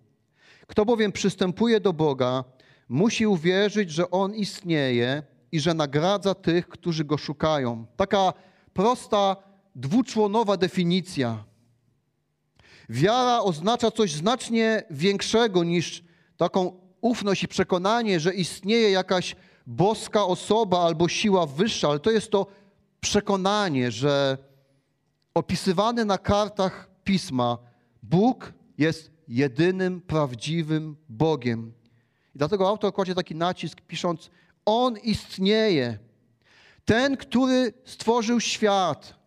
Kto 0.66 0.84
bowiem 0.84 1.12
przystępuje 1.12 1.80
do 1.80 1.92
Boga, 1.92 2.44
musi 2.88 3.26
uwierzyć, 3.26 3.90
że 3.90 4.10
On 4.10 4.34
istnieje 4.34 5.22
i 5.52 5.60
że 5.60 5.74
nagradza 5.74 6.34
tych, 6.34 6.68
którzy 6.68 7.04
Go 7.04 7.18
szukają. 7.18 7.86
Taka 7.96 8.32
prosta, 8.72 9.36
dwuczłonowa 9.74 10.56
definicja. 10.56 11.44
Wiara 12.88 13.40
oznacza 13.40 13.90
coś 13.90 14.12
znacznie 14.12 14.82
większego 14.90 15.64
niż 15.64 16.04
taką 16.36 16.80
ufność 17.00 17.42
i 17.42 17.48
przekonanie, 17.48 18.20
że 18.20 18.34
istnieje 18.34 18.90
jakaś 18.90 19.36
boska 19.70 20.26
osoba 20.26 20.80
albo 20.80 21.08
siła 21.08 21.46
wyższa, 21.46 21.88
ale 21.88 21.98
to 21.98 22.10
jest 22.10 22.30
to 22.30 22.46
przekonanie, 23.00 23.90
że 23.90 24.38
opisywany 25.34 26.04
na 26.04 26.18
kartach 26.18 26.90
pisma 27.04 27.58
Bóg 28.02 28.52
jest 28.78 29.10
jedynym 29.28 30.00
prawdziwym 30.00 30.96
Bogiem. 31.08 31.72
I 32.34 32.38
dlatego 32.38 32.68
autor 32.68 32.92
kładzie 32.92 33.14
taki 33.14 33.34
nacisk, 33.34 33.80
pisząc: 33.80 34.30
On 34.64 34.98
istnieje. 34.98 35.98
Ten, 36.84 37.16
który 37.16 37.72
stworzył 37.84 38.40
świat. 38.40 39.20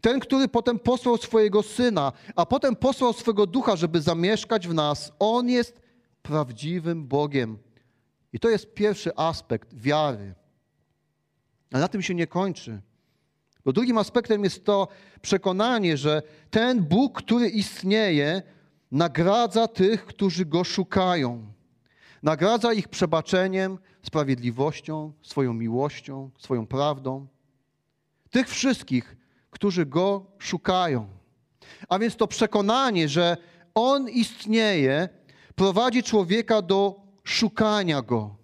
Ten, 0.00 0.20
który 0.20 0.48
potem 0.48 0.78
posłał 0.78 1.16
swojego 1.16 1.62
syna, 1.62 2.12
a 2.36 2.46
potem 2.46 2.76
posłał 2.76 3.12
swego 3.12 3.46
ducha, 3.46 3.76
żeby 3.76 4.00
zamieszkać 4.00 4.68
w 4.68 4.74
nas. 4.74 5.12
On 5.18 5.48
jest 5.48 5.80
prawdziwym 6.22 7.06
Bogiem. 7.06 7.58
I 8.32 8.40
to 8.40 8.48
jest 8.48 8.74
pierwszy 8.74 9.16
aspekt 9.16 9.74
wiary. 9.74 10.34
Ale 11.72 11.80
na 11.80 11.88
tym 11.88 12.02
się 12.02 12.14
nie 12.14 12.26
kończy. 12.26 12.80
Bo 13.64 13.72
drugim 13.72 13.98
aspektem 13.98 14.44
jest 14.44 14.64
to 14.64 14.88
przekonanie, 15.22 15.96
że 15.96 16.22
ten 16.50 16.84
Bóg, 16.84 17.22
który 17.22 17.48
istnieje, 17.48 18.42
nagradza 18.90 19.68
tych, 19.68 20.06
którzy 20.06 20.44
go 20.44 20.64
szukają. 20.64 21.52
Nagradza 22.22 22.72
ich 22.72 22.88
przebaczeniem, 22.88 23.78
sprawiedliwością, 24.02 25.12
swoją 25.22 25.54
miłością, 25.54 26.30
swoją 26.38 26.66
prawdą. 26.66 27.26
Tych 28.30 28.48
wszystkich, 28.48 29.16
którzy 29.50 29.86
go 29.86 30.26
szukają. 30.38 31.08
A 31.88 31.98
więc 31.98 32.16
to 32.16 32.26
przekonanie, 32.26 33.08
że 33.08 33.36
on 33.74 34.08
istnieje, 34.08 35.08
prowadzi 35.54 36.02
człowieka 36.02 36.62
do 36.62 37.07
szukania 37.28 38.02
go. 38.02 38.36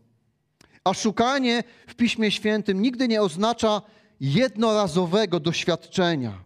A 0.84 0.94
szukanie 0.94 1.64
w 1.86 1.94
Piśmie 1.94 2.30
Świętym 2.30 2.82
nigdy 2.82 3.08
nie 3.08 3.22
oznacza 3.22 3.82
jednorazowego 4.20 5.40
doświadczenia. 5.40 6.44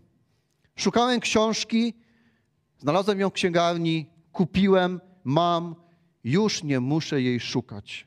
Szukałem 0.76 1.20
książki, 1.20 1.94
znalazłem 2.78 3.20
ją 3.20 3.30
w 3.30 3.32
księgarni, 3.32 4.06
kupiłem, 4.32 5.00
mam, 5.24 5.74
już 6.24 6.62
nie 6.62 6.80
muszę 6.80 7.22
jej 7.22 7.40
szukać. 7.40 8.06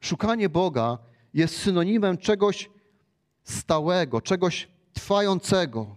Szukanie 0.00 0.48
Boga 0.48 0.98
jest 1.34 1.56
synonimem 1.56 2.18
czegoś 2.18 2.70
stałego, 3.44 4.20
czegoś 4.20 4.68
trwającego. 4.92 5.96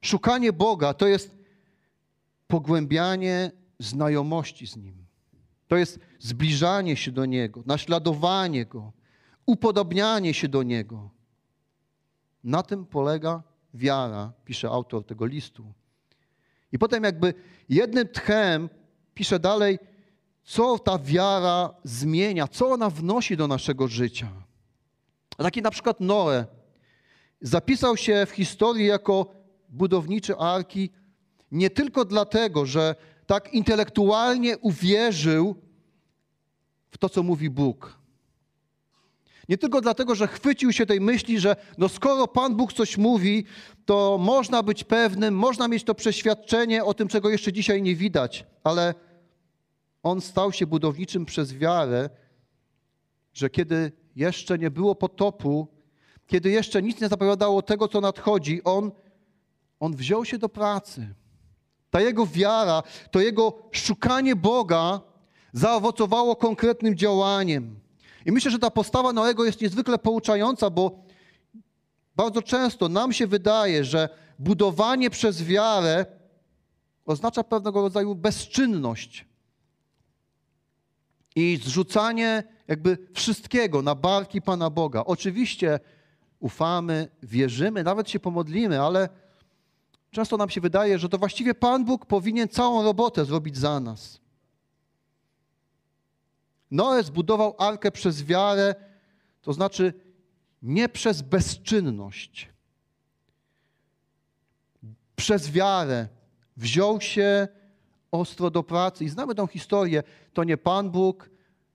Szukanie 0.00 0.52
Boga 0.52 0.94
to 0.94 1.06
jest 1.06 1.36
pogłębianie 2.46 3.50
znajomości 3.78 4.66
z 4.66 4.76
Nim. 4.76 5.01
To 5.72 5.76
jest 5.76 5.98
zbliżanie 6.18 6.96
się 6.96 7.12
do 7.12 7.24
Niego, 7.24 7.62
naśladowanie 7.66 8.66
Go, 8.66 8.92
upodobnianie 9.46 10.34
się 10.34 10.48
do 10.48 10.62
Niego. 10.62 11.10
Na 12.44 12.62
tym 12.62 12.86
polega 12.86 13.42
wiara, 13.74 14.32
pisze 14.44 14.68
autor 14.68 15.06
tego 15.06 15.26
listu. 15.26 15.72
I 16.72 16.78
potem 16.78 17.04
jakby 17.04 17.34
jednym 17.68 18.08
tchem 18.08 18.68
pisze 19.14 19.38
dalej, 19.38 19.78
co 20.42 20.78
ta 20.78 20.98
wiara 20.98 21.74
zmienia, 21.84 22.48
co 22.48 22.70
ona 22.70 22.90
wnosi 22.90 23.36
do 23.36 23.48
naszego 23.48 23.88
życia. 23.88 24.32
Taki 25.36 25.62
na 25.62 25.70
przykład 25.70 26.00
Noe 26.00 26.46
zapisał 27.40 27.96
się 27.96 28.26
w 28.26 28.30
historii 28.30 28.86
jako 28.86 29.26
budowniczy 29.68 30.36
arki 30.36 30.90
nie 31.50 31.70
tylko 31.70 32.04
dlatego, 32.04 32.66
że 32.66 32.94
tak 33.26 33.54
intelektualnie 33.54 34.58
uwierzył 34.58 35.56
w 36.90 36.98
to, 36.98 37.08
co 37.08 37.22
mówi 37.22 37.50
Bóg. 37.50 38.02
Nie 39.48 39.58
tylko 39.58 39.80
dlatego, 39.80 40.14
że 40.14 40.28
chwycił 40.28 40.72
się 40.72 40.86
tej 40.86 41.00
myśli, 41.00 41.40
że 41.40 41.56
no 41.78 41.88
skoro 41.88 42.28
Pan 42.28 42.56
Bóg 42.56 42.72
coś 42.72 42.98
mówi, 42.98 43.44
to 43.84 44.18
można 44.20 44.62
być 44.62 44.84
pewnym, 44.84 45.34
można 45.34 45.68
mieć 45.68 45.84
to 45.84 45.94
przeświadczenie 45.94 46.84
o 46.84 46.94
tym, 46.94 47.08
czego 47.08 47.30
jeszcze 47.30 47.52
dzisiaj 47.52 47.82
nie 47.82 47.94
widać, 47.96 48.46
ale 48.64 48.94
on 50.02 50.20
stał 50.20 50.52
się 50.52 50.66
budowniczym 50.66 51.24
przez 51.24 51.54
wiarę, 51.54 52.10
że 53.32 53.50
kiedy 53.50 53.92
jeszcze 54.16 54.58
nie 54.58 54.70
było 54.70 54.94
potopu, 54.94 55.68
kiedy 56.26 56.50
jeszcze 56.50 56.82
nic 56.82 57.00
nie 57.00 57.08
zapowiadało 57.08 57.62
tego, 57.62 57.88
co 57.88 58.00
nadchodzi, 58.00 58.64
on, 58.64 58.90
on 59.80 59.96
wziął 59.96 60.24
się 60.24 60.38
do 60.38 60.48
pracy. 60.48 61.14
Ta 61.92 62.00
jego 62.00 62.26
wiara, 62.26 62.82
to 63.10 63.20
jego 63.20 63.58
szukanie 63.70 64.36
Boga 64.36 65.00
zaowocowało 65.52 66.36
konkretnym 66.36 66.96
działaniem. 66.96 67.80
I 68.26 68.32
myślę, 68.32 68.50
że 68.50 68.58
ta 68.58 68.70
postawa 68.70 69.12
Noego 69.12 69.44
jest 69.44 69.60
niezwykle 69.60 69.98
pouczająca, 69.98 70.70
bo 70.70 71.04
bardzo 72.16 72.42
często 72.42 72.88
nam 72.88 73.12
się 73.12 73.26
wydaje, 73.26 73.84
że 73.84 74.08
budowanie 74.38 75.10
przez 75.10 75.42
wiarę 75.42 76.06
oznacza 77.04 77.44
pewnego 77.44 77.82
rodzaju 77.82 78.14
bezczynność 78.14 79.26
i 81.36 81.60
zrzucanie 81.64 82.42
jakby 82.68 82.98
wszystkiego 83.14 83.82
na 83.82 83.94
barki 83.94 84.42
Pana 84.42 84.70
Boga. 84.70 85.04
Oczywiście 85.04 85.80
ufamy, 86.40 87.08
wierzymy, 87.22 87.82
nawet 87.82 88.10
się 88.10 88.20
pomodlimy, 88.20 88.80
ale 88.80 89.08
często 90.12 90.36
nam 90.36 90.50
się 90.50 90.60
wydaje, 90.60 90.98
że 90.98 91.08
to 91.08 91.18
właściwie 91.18 91.54
Pan 91.54 91.84
Bóg 91.84 92.06
powinien 92.06 92.48
całą 92.48 92.82
robotę 92.82 93.24
zrobić 93.24 93.58
za 93.58 93.80
nas. 93.80 94.20
Noe 96.70 97.02
zbudował 97.02 97.54
arkę 97.58 97.90
przez 97.90 98.24
wiarę, 98.24 98.74
to 99.42 99.52
znaczy 99.52 99.94
nie 100.62 100.88
przez 100.88 101.22
bezczynność. 101.22 102.48
Przez 105.16 105.50
wiarę 105.50 106.08
wziął 106.56 107.00
się 107.00 107.48
ostro 108.10 108.50
do 108.50 108.62
pracy. 108.62 109.04
I 109.04 109.08
znamy 109.08 109.34
tą 109.34 109.46
historię. 109.46 110.02
To 110.32 110.44
nie 110.44 110.56
Pan 110.56 110.90
Bóg 110.90 111.30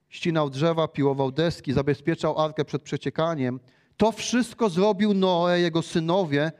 ścinał 0.08 0.50
drzewa, 0.50 0.88
piłował 0.88 1.32
deski, 1.32 1.72
zabezpieczał 1.72 2.38
arkę 2.38 2.64
przed 2.64 2.82
przeciekaniem. 2.82 3.60
To 3.96 4.12
wszystko 4.12 4.68
zrobił 4.68 5.14
Noe, 5.14 5.60
jego 5.60 5.82
synowie, 5.82 6.52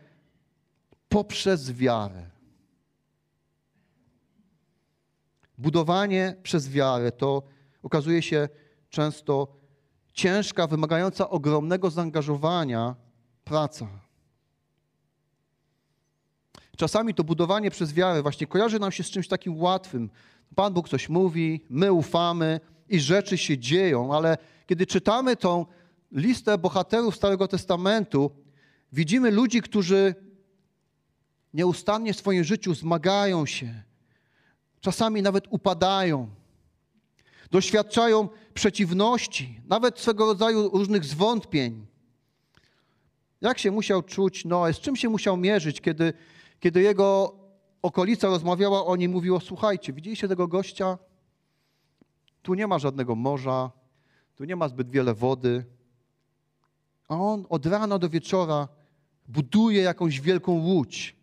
poprzez 1.08 1.72
wiarę. 1.72 2.30
Budowanie 5.58 6.36
przez 6.42 6.68
wiarę 6.68 7.12
to 7.12 7.42
okazuje 7.82 8.22
się 8.22 8.48
często 8.90 9.48
ciężka, 10.12 10.66
wymagająca 10.66 11.30
ogromnego 11.30 11.90
zaangażowania 11.90 12.94
praca. 13.44 13.88
Czasami 16.76 17.14
to 17.14 17.24
budowanie 17.24 17.70
przez 17.70 17.92
wiarę 17.92 18.22
właśnie 18.22 18.46
kojarzy 18.46 18.78
nam 18.78 18.92
się 18.92 19.02
z 19.02 19.10
czymś 19.10 19.28
takim 19.28 19.60
łatwym. 19.60 20.10
Pan 20.54 20.74
Bóg 20.74 20.88
coś 20.88 21.08
mówi, 21.08 21.64
my 21.70 21.92
ufamy 21.92 22.60
i 22.88 23.00
rzeczy 23.00 23.38
się 23.38 23.58
dzieją, 23.58 24.14
ale 24.14 24.38
kiedy 24.66 24.86
czytamy 24.86 25.36
tą 25.36 25.66
listę 26.12 26.58
bohaterów 26.58 27.16
Starego 27.16 27.48
Testamentu, 27.48 28.30
widzimy 28.92 29.30
ludzi, 29.30 29.62
którzy 29.62 30.14
nieustannie 31.58 32.12
w 32.12 32.18
swoim 32.18 32.44
życiu 32.44 32.74
zmagają 32.74 33.46
się, 33.46 33.82
czasami 34.80 35.22
nawet 35.22 35.44
upadają, 35.50 36.28
doświadczają 37.50 38.28
przeciwności, 38.54 39.60
nawet 39.66 39.98
swego 39.98 40.26
rodzaju 40.26 40.68
różnych 40.68 41.04
zwątpień. 41.04 41.86
Jak 43.40 43.58
się 43.58 43.70
musiał 43.70 44.02
czuć 44.02 44.44
Noe, 44.44 44.72
z 44.72 44.80
czym 44.80 44.96
się 44.96 45.08
musiał 45.08 45.36
mierzyć, 45.36 45.80
kiedy, 45.80 46.12
kiedy 46.60 46.80
jego 46.82 47.34
okolica 47.82 48.28
rozmawiała 48.28 48.86
o 48.86 48.96
nim, 48.96 49.12
mówiło, 49.12 49.40
słuchajcie, 49.40 49.92
widzieliście 49.92 50.28
tego 50.28 50.48
gościa? 50.48 50.98
Tu 52.42 52.54
nie 52.54 52.66
ma 52.66 52.78
żadnego 52.78 53.14
morza, 53.14 53.70
tu 54.36 54.44
nie 54.44 54.56
ma 54.56 54.68
zbyt 54.68 54.90
wiele 54.90 55.14
wody, 55.14 55.64
a 57.08 57.14
on 57.14 57.46
od 57.48 57.66
rana 57.66 57.98
do 57.98 58.08
wieczora 58.08 58.68
buduje 59.28 59.82
jakąś 59.82 60.20
wielką 60.20 60.52
łódź. 60.52 61.17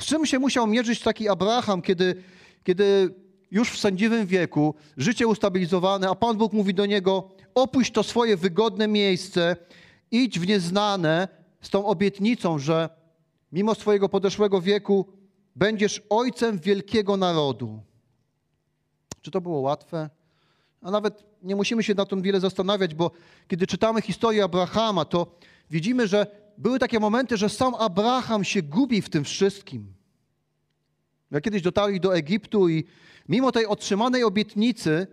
Z 0.00 0.04
czym 0.04 0.26
się 0.26 0.38
musiał 0.38 0.66
mierzyć 0.66 1.00
taki 1.00 1.28
Abraham, 1.28 1.82
kiedy, 1.82 2.22
kiedy 2.64 3.14
już 3.50 3.70
w 3.70 3.78
sędziwym 3.78 4.26
wieku, 4.26 4.74
życie 4.96 5.26
ustabilizowane, 5.26 6.08
a 6.08 6.14
Pan 6.14 6.36
Bóg 6.36 6.52
mówi 6.52 6.74
do 6.74 6.86
niego: 6.86 7.30
opuść 7.54 7.92
to 7.92 8.02
swoje 8.02 8.36
wygodne 8.36 8.88
miejsce, 8.88 9.56
idź 10.10 10.38
w 10.38 10.46
nieznane 10.46 11.28
z 11.60 11.70
tą 11.70 11.86
obietnicą, 11.86 12.58
że 12.58 12.88
mimo 13.52 13.74
swojego 13.74 14.08
podeszłego 14.08 14.60
wieku 14.60 15.06
będziesz 15.56 16.02
ojcem 16.10 16.58
wielkiego 16.58 17.16
narodu. 17.16 17.80
Czy 19.22 19.30
to 19.30 19.40
było 19.40 19.60
łatwe? 19.60 20.10
A 20.82 20.90
nawet 20.90 21.24
nie 21.42 21.56
musimy 21.56 21.82
się 21.82 21.94
na 21.94 22.06
tym 22.06 22.22
wiele 22.22 22.40
zastanawiać, 22.40 22.94
bo 22.94 23.10
kiedy 23.48 23.66
czytamy 23.66 24.02
historię 24.02 24.44
Abrahama, 24.44 25.04
to 25.04 25.36
widzimy, 25.70 26.08
że 26.08 26.26
były 26.58 26.78
takie 26.78 27.00
momenty, 27.00 27.36
że 27.36 27.48
sam 27.48 27.74
Abraham 27.74 28.44
się 28.44 28.62
gubi 28.62 29.02
w 29.02 29.10
tym 29.10 29.24
wszystkim. 29.24 29.92
Jak 31.30 31.44
kiedyś 31.44 31.62
dotarli 31.62 32.00
do 32.00 32.16
Egiptu 32.16 32.68
i 32.68 32.84
mimo 33.28 33.52
tej 33.52 33.66
otrzymanej 33.66 34.24
obietnicy, 34.24 35.06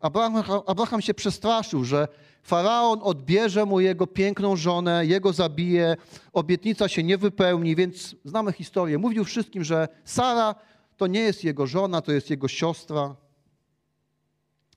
Abraham, 0.00 0.62
Abraham 0.66 1.02
się 1.02 1.14
przestraszył, 1.14 1.84
że 1.84 2.08
faraon 2.42 3.00
odbierze 3.02 3.64
mu 3.64 3.80
jego 3.80 4.06
piękną 4.06 4.56
żonę, 4.56 5.06
jego 5.06 5.32
zabije, 5.32 5.96
obietnica 6.32 6.88
się 6.88 7.02
nie 7.02 7.18
wypełni, 7.18 7.76
więc 7.76 8.16
znamy 8.24 8.52
historię. 8.52 8.98
Mówił 8.98 9.24
wszystkim, 9.24 9.64
że 9.64 9.88
Sara 10.04 10.54
to 10.96 11.06
nie 11.06 11.20
jest 11.20 11.44
jego 11.44 11.66
żona, 11.66 12.00
to 12.00 12.12
jest 12.12 12.30
jego 12.30 12.48
siostra. 12.48 13.16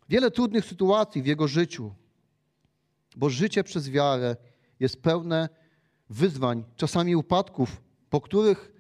Wiele 0.10 0.32
trudnych 0.32 0.66
sytuacji 0.66 1.22
w 1.22 1.26
jego 1.26 1.48
życiu, 1.48 1.92
bo 3.16 3.30
życie 3.30 3.64
przez 3.64 3.90
wiarę 3.90 4.36
jest 4.80 5.02
pełne 5.02 5.50
wyzwań, 6.14 6.64
czasami 6.76 7.16
upadków, 7.16 7.82
po 8.10 8.22
których 8.22 8.72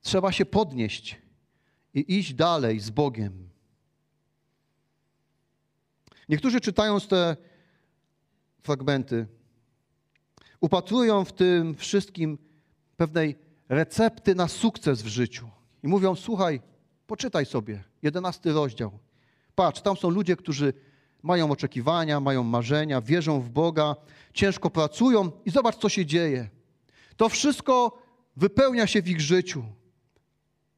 trzeba 0.00 0.32
się 0.32 0.46
podnieść 0.46 1.18
i 1.94 2.18
iść 2.18 2.34
dalej 2.34 2.80
z 2.80 2.90
Bogiem. 2.90 3.48
Niektórzy 6.28 6.60
czytając 6.60 7.08
te 7.08 7.36
fragmenty, 8.62 9.26
upatrują 10.60 11.24
w 11.24 11.32
tym 11.32 11.74
wszystkim 11.74 12.38
pewnej 12.96 13.38
recepty 13.68 14.34
na 14.34 14.48
sukces 14.48 15.02
w 15.02 15.06
życiu. 15.06 15.50
I 15.82 15.88
mówią: 15.88 16.14
Słuchaj, 16.14 16.60
poczytaj 17.06 17.46
sobie, 17.46 17.84
jedenasty 18.02 18.52
rozdział. 18.52 18.98
Patrz, 19.54 19.80
tam 19.80 19.96
są 19.96 20.10
ludzie, 20.10 20.36
którzy 20.36 20.72
mają 21.22 21.50
oczekiwania, 21.50 22.20
mają 22.20 22.42
marzenia, 22.42 23.00
wierzą 23.00 23.40
w 23.40 23.50
Boga, 23.50 23.96
ciężko 24.34 24.70
pracują 24.70 25.30
i 25.44 25.50
zobacz, 25.50 25.76
co 25.76 25.88
się 25.88 26.06
dzieje. 26.06 26.48
To 27.20 27.28
wszystko 27.28 27.98
wypełnia 28.36 28.86
się 28.86 29.02
w 29.02 29.08
ich 29.08 29.20
życiu. 29.20 29.64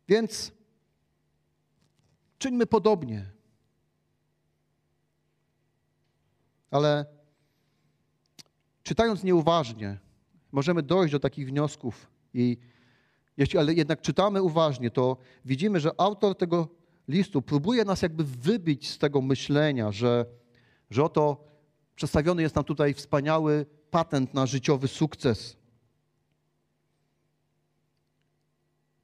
Więc 0.09 0.53
czyńmy 2.39 2.67
podobnie. 2.67 3.31
Ale 6.71 7.07
czytając 8.83 9.25
nieuważnie, 9.25 9.99
możemy 10.53 10.83
dojść 10.83 11.13
do 11.13 11.21
takich 11.21 11.49
wniosków 11.49 12.11
i 12.35 12.57
jeśli 13.37 13.59
ale 13.59 13.75
jednak 13.75 14.01
czytamy 14.01 14.43
uważnie, 14.43 14.91
to 14.91 15.17
widzimy, 15.45 15.81
że 15.81 15.91
autor 15.99 16.37
tego 16.37 16.69
listu 17.09 17.43
próbuje 17.43 17.85
nas 17.85 18.03
jakby 18.03 18.25
wybić 18.25 18.91
z 18.91 18.99
tego 18.99 19.21
myślenia, 19.21 19.93
że, 19.93 20.27
że 20.91 21.05
oto 21.05 21.45
przedstawiony 21.95 22.43
jest 22.43 22.55
nam 22.55 22.65
tutaj 22.65 22.95
wspaniały 22.95 23.67
patent 23.91 24.35
na 24.35 24.47
życiowy 24.47 24.89
sukces. 24.89 25.62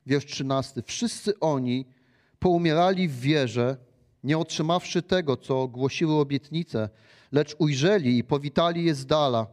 Wiersz 0.08 0.26
13. 0.26 0.82
Wszyscy 0.86 1.40
oni 1.40 1.86
poumierali 2.38 3.08
w 3.08 3.20
wierze, 3.20 3.76
nie 4.24 4.38
otrzymawszy 4.38 5.02
tego, 5.02 5.36
co 5.36 5.68
głosiły 5.68 6.14
obietnice, 6.14 6.88
lecz 7.32 7.56
ujrzeli 7.58 8.18
i 8.18 8.24
powitali 8.24 8.84
je 8.84 8.94
z 8.94 9.06
dala. 9.06 9.46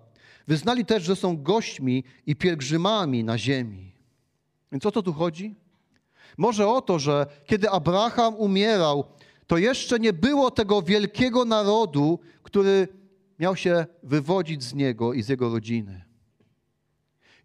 Wyznali 0.47 0.85
też, 0.85 1.03
że 1.03 1.15
są 1.15 1.43
gośćmi 1.43 2.03
i 2.25 2.35
pielgrzymami 2.35 3.23
na 3.23 3.37
ziemi. 3.37 3.91
Więc 4.71 4.85
o 4.85 4.91
co 4.91 5.01
tu 5.01 5.13
chodzi? 5.13 5.55
Może 6.37 6.67
o 6.67 6.81
to, 6.81 6.99
że 6.99 7.25
kiedy 7.45 7.69
Abraham 7.69 8.35
umierał, 8.35 9.03
to 9.47 9.57
jeszcze 9.57 9.99
nie 9.99 10.13
było 10.13 10.51
tego 10.51 10.81
wielkiego 10.81 11.45
narodu, 11.45 12.19
który 12.43 12.87
miał 13.39 13.55
się 13.55 13.85
wywodzić 14.03 14.63
z 14.63 14.73
niego 14.73 15.13
i 15.13 15.23
z 15.23 15.29
jego 15.29 15.49
rodziny. 15.49 16.04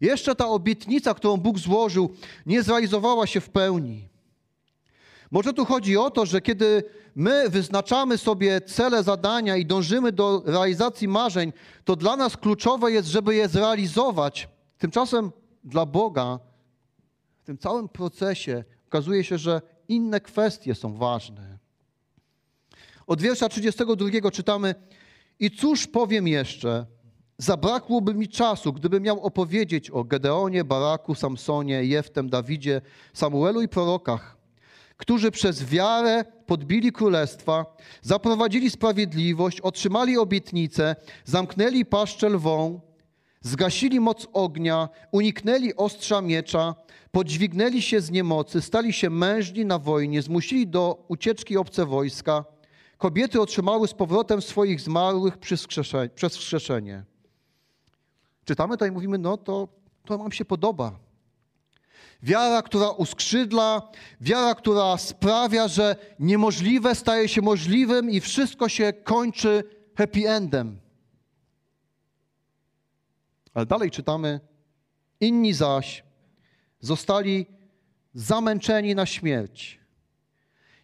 Jeszcze 0.01 0.35
ta 0.35 0.47
obietnica, 0.47 1.13
którą 1.13 1.37
Bóg 1.37 1.59
złożył, 1.59 2.09
nie 2.45 2.63
zrealizowała 2.63 3.27
się 3.27 3.41
w 3.41 3.49
pełni. 3.49 4.07
Może 5.31 5.53
tu 5.53 5.65
chodzi 5.65 5.97
o 5.97 6.11
to, 6.11 6.25
że 6.25 6.41
kiedy 6.41 6.83
my 7.15 7.49
wyznaczamy 7.49 8.17
sobie 8.17 8.61
cele, 8.61 9.03
zadania 9.03 9.57
i 9.57 9.65
dążymy 9.65 10.11
do 10.11 10.43
realizacji 10.45 11.07
marzeń, 11.07 11.53
to 11.85 11.95
dla 11.95 12.15
nas 12.15 12.37
kluczowe 12.37 12.91
jest, 12.91 13.07
żeby 13.07 13.35
je 13.35 13.47
zrealizować. 13.47 14.49
Tymczasem 14.77 15.31
dla 15.63 15.85
Boga 15.85 16.39
w 17.41 17.45
tym 17.45 17.57
całym 17.57 17.89
procesie 17.89 18.63
okazuje 18.87 19.23
się, 19.23 19.37
że 19.37 19.61
inne 19.87 20.21
kwestie 20.21 20.75
są 20.75 20.93
ważne. 20.93 21.57
Od 23.07 23.21
wiersza 23.21 23.49
32 23.49 24.31
czytamy: 24.31 24.75
I 25.39 25.51
cóż 25.51 25.87
powiem 25.87 26.27
jeszcze? 26.27 26.85
Zabrakłoby 27.41 28.13
mi 28.13 28.27
czasu, 28.27 28.73
gdybym 28.73 29.03
miał 29.03 29.19
opowiedzieć 29.19 29.89
o 29.89 30.03
Gedeonie, 30.03 30.63
Baraku, 30.63 31.15
Samsonie, 31.15 31.83
Jeftem, 31.83 32.29
Dawidzie, 32.29 32.81
Samuelu 33.13 33.61
i 33.61 33.67
prorokach, 33.67 34.37
którzy 34.97 35.31
przez 35.31 35.65
wiarę 35.65 36.25
podbili 36.45 36.91
królestwa, 36.91 37.65
zaprowadzili 38.01 38.69
sprawiedliwość, 38.69 39.61
otrzymali 39.61 40.17
obietnicę, 40.17 40.95
zamknęli 41.25 41.85
paszczę 41.85 42.29
lwą, 42.29 42.81
zgasili 43.41 43.99
moc 43.99 44.27
ognia, 44.33 44.89
uniknęli 45.11 45.75
ostrza 45.75 46.21
miecza, 46.21 46.75
podźwignęli 47.11 47.81
się 47.81 48.01
z 48.01 48.11
niemocy, 48.11 48.61
stali 48.61 48.93
się 48.93 49.09
mężni 49.09 49.65
na 49.65 49.79
wojnie, 49.79 50.21
zmusili 50.21 50.67
do 50.67 51.05
ucieczki 51.07 51.57
obce 51.57 51.85
wojska. 51.85 52.45
Kobiety 52.97 53.41
otrzymały 53.41 53.87
z 53.87 53.93
powrotem 53.93 54.41
swoich 54.41 54.81
zmarłych 54.81 55.37
przez 56.15 56.37
wskrzeszenie. 56.37 57.10
Czytamy 58.45 58.77
to 58.77 58.85
i 58.85 58.91
mówimy, 58.91 59.17
no 59.17 59.37
to, 59.37 59.67
to 60.05 60.17
nam 60.17 60.31
się 60.31 60.45
podoba. 60.45 60.99
Wiara, 62.23 62.61
która 62.61 62.89
uskrzydla, 62.89 63.91
wiara, 64.21 64.55
która 64.55 64.97
sprawia, 64.97 65.67
że 65.67 65.95
niemożliwe 66.19 66.95
staje 66.95 67.27
się 67.27 67.41
możliwym 67.41 68.09
i 68.09 68.19
wszystko 68.19 68.69
się 68.69 68.93
kończy 68.93 69.63
happy 69.95 70.29
endem. 70.29 70.79
Ale 73.53 73.65
dalej 73.65 73.91
czytamy, 73.91 74.39
inni 75.19 75.53
zaś 75.53 76.03
zostali 76.79 77.45
zamęczeni 78.13 78.95
na 78.95 79.05
śmierć. 79.05 79.81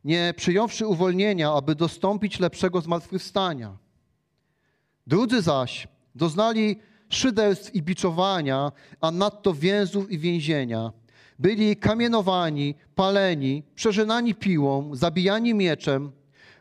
nie 0.03 0.33
przyjąwszy 0.37 0.87
uwolnienia, 0.87 1.53
aby 1.53 1.75
dostąpić 1.75 2.39
lepszego 2.39 2.81
zmartwychwstania. 2.81 3.77
Drudzy 5.07 5.41
zaś 5.41 5.87
doznali 6.15 6.79
szyderstw 7.09 7.75
i 7.75 7.81
biczowania, 7.81 8.71
a 9.01 9.11
nadto 9.11 9.53
więzów 9.53 10.11
i 10.11 10.17
więzienia. 10.19 10.91
Byli 11.39 11.75
kamienowani, 11.75 12.75
paleni, 12.95 13.63
przeżynani 13.75 14.35
piłą, 14.35 14.95
zabijani 14.95 15.53
mieczem, 15.53 16.11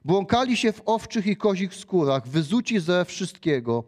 błąkali 0.05 0.57
się 0.57 0.73
w 0.73 0.83
owczych 0.87 1.27
i 1.27 1.37
kozich 1.37 1.75
skórach, 1.75 2.29
wyzuci 2.29 2.81
ze 2.81 3.05
wszystkiego, 3.05 3.85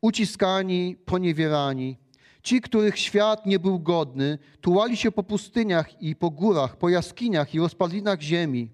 uciskani, 0.00 0.96
poniewierani. 1.04 1.96
Ci, 2.42 2.60
których 2.60 2.98
świat 2.98 3.46
nie 3.46 3.58
był 3.58 3.80
godny, 3.80 4.38
tułali 4.60 4.96
się 4.96 5.12
po 5.12 5.22
pustyniach 5.22 6.02
i 6.02 6.16
po 6.16 6.30
górach, 6.30 6.76
po 6.76 6.88
jaskiniach 6.88 7.54
i 7.54 7.58
rozpadlinach 7.58 8.20
ziemi. 8.20 8.70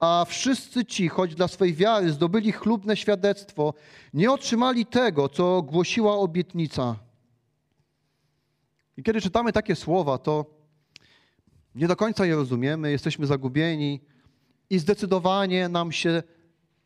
A 0.00 0.24
wszyscy 0.28 0.84
ci, 0.84 1.08
choć 1.08 1.34
dla 1.34 1.48
swej 1.48 1.74
wiary 1.74 2.12
zdobyli 2.12 2.52
chlubne 2.52 2.96
świadectwo, 2.96 3.74
nie 4.14 4.32
otrzymali 4.32 4.86
tego, 4.86 5.28
co 5.28 5.62
głosiła 5.62 6.16
obietnica. 6.16 6.96
I 8.96 9.02
kiedy 9.02 9.20
czytamy 9.20 9.52
takie 9.52 9.76
słowa, 9.76 10.18
to 10.18 10.46
nie 11.74 11.88
do 11.88 11.96
końca 11.96 12.26
je 12.26 12.34
rozumiemy, 12.34 12.90
jesteśmy 12.90 13.26
zagubieni 13.26 14.00
i 14.70 14.78
zdecydowanie 14.78 15.68
nam 15.68 15.92
się 15.92 16.22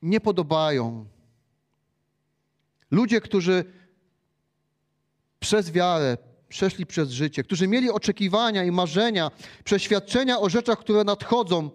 nie 0.03 0.21
podobają. 0.21 1.07
Ludzie, 2.91 3.21
którzy 3.21 3.65
przez 5.41 5.71
wiarę 5.71 6.19
przeszli 6.49 6.87
przez 6.87 7.11
życie, 7.11 7.45
którzy 7.45 7.69
mieli 7.69 7.91
oczekiwania 7.91 8.65
i 8.65 8.71
marzenia, 8.71 9.31
przeświadczenia 9.65 10.41
o 10.41 10.49
rzeczach, 10.49 10.79
które 10.79 11.05
nadchodzą, 11.05 11.71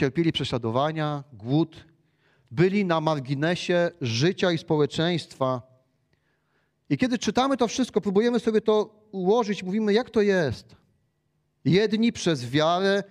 cierpieli 0.00 0.32
prześladowania, 0.32 1.24
głód, 1.32 1.84
byli 2.50 2.84
na 2.84 3.00
marginesie 3.00 3.90
życia 4.00 4.52
i 4.52 4.58
społeczeństwa. 4.58 5.62
I 6.90 6.98
kiedy 6.98 7.18
czytamy 7.18 7.56
to 7.56 7.68
wszystko, 7.68 8.00
próbujemy 8.00 8.40
sobie 8.40 8.60
to 8.60 9.04
ułożyć, 9.12 9.62
mówimy, 9.62 9.92
jak 9.92 10.10
to 10.10 10.22
jest. 10.22 10.76
Jedni 11.64 12.12
przez 12.12 12.50
wiarę 12.50 13.02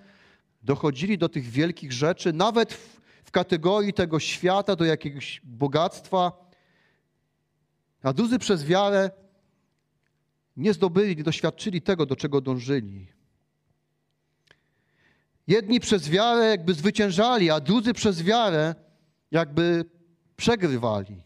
dochodzili 0.63 1.17
do 1.17 1.29
tych 1.29 1.43
wielkich 1.43 1.91
rzeczy, 1.91 2.33
nawet 2.33 2.73
w, 2.73 3.01
w 3.23 3.31
kategorii 3.31 3.93
tego 3.93 4.19
świata, 4.19 4.75
do 4.75 4.85
jakiegoś 4.85 5.41
bogactwa, 5.43 6.49
a 8.03 8.13
drudzy 8.13 8.39
przez 8.39 8.65
wiarę 8.65 9.11
nie 10.57 10.73
zdobyli, 10.73 11.15
nie 11.15 11.23
doświadczyli 11.23 11.81
tego, 11.81 12.05
do 12.05 12.15
czego 12.15 12.41
dążyli. 12.41 13.18
Jedni 15.49 15.79
przez 15.79 16.09
wiarę 16.09 16.45
jakby 16.45 16.73
zwyciężali, 16.73 17.49
a 17.49 17.59
drudzy 17.59 17.93
przez 17.93 18.23
wiarę 18.23 18.75
jakby 19.31 19.85
przegrywali. 20.37 21.21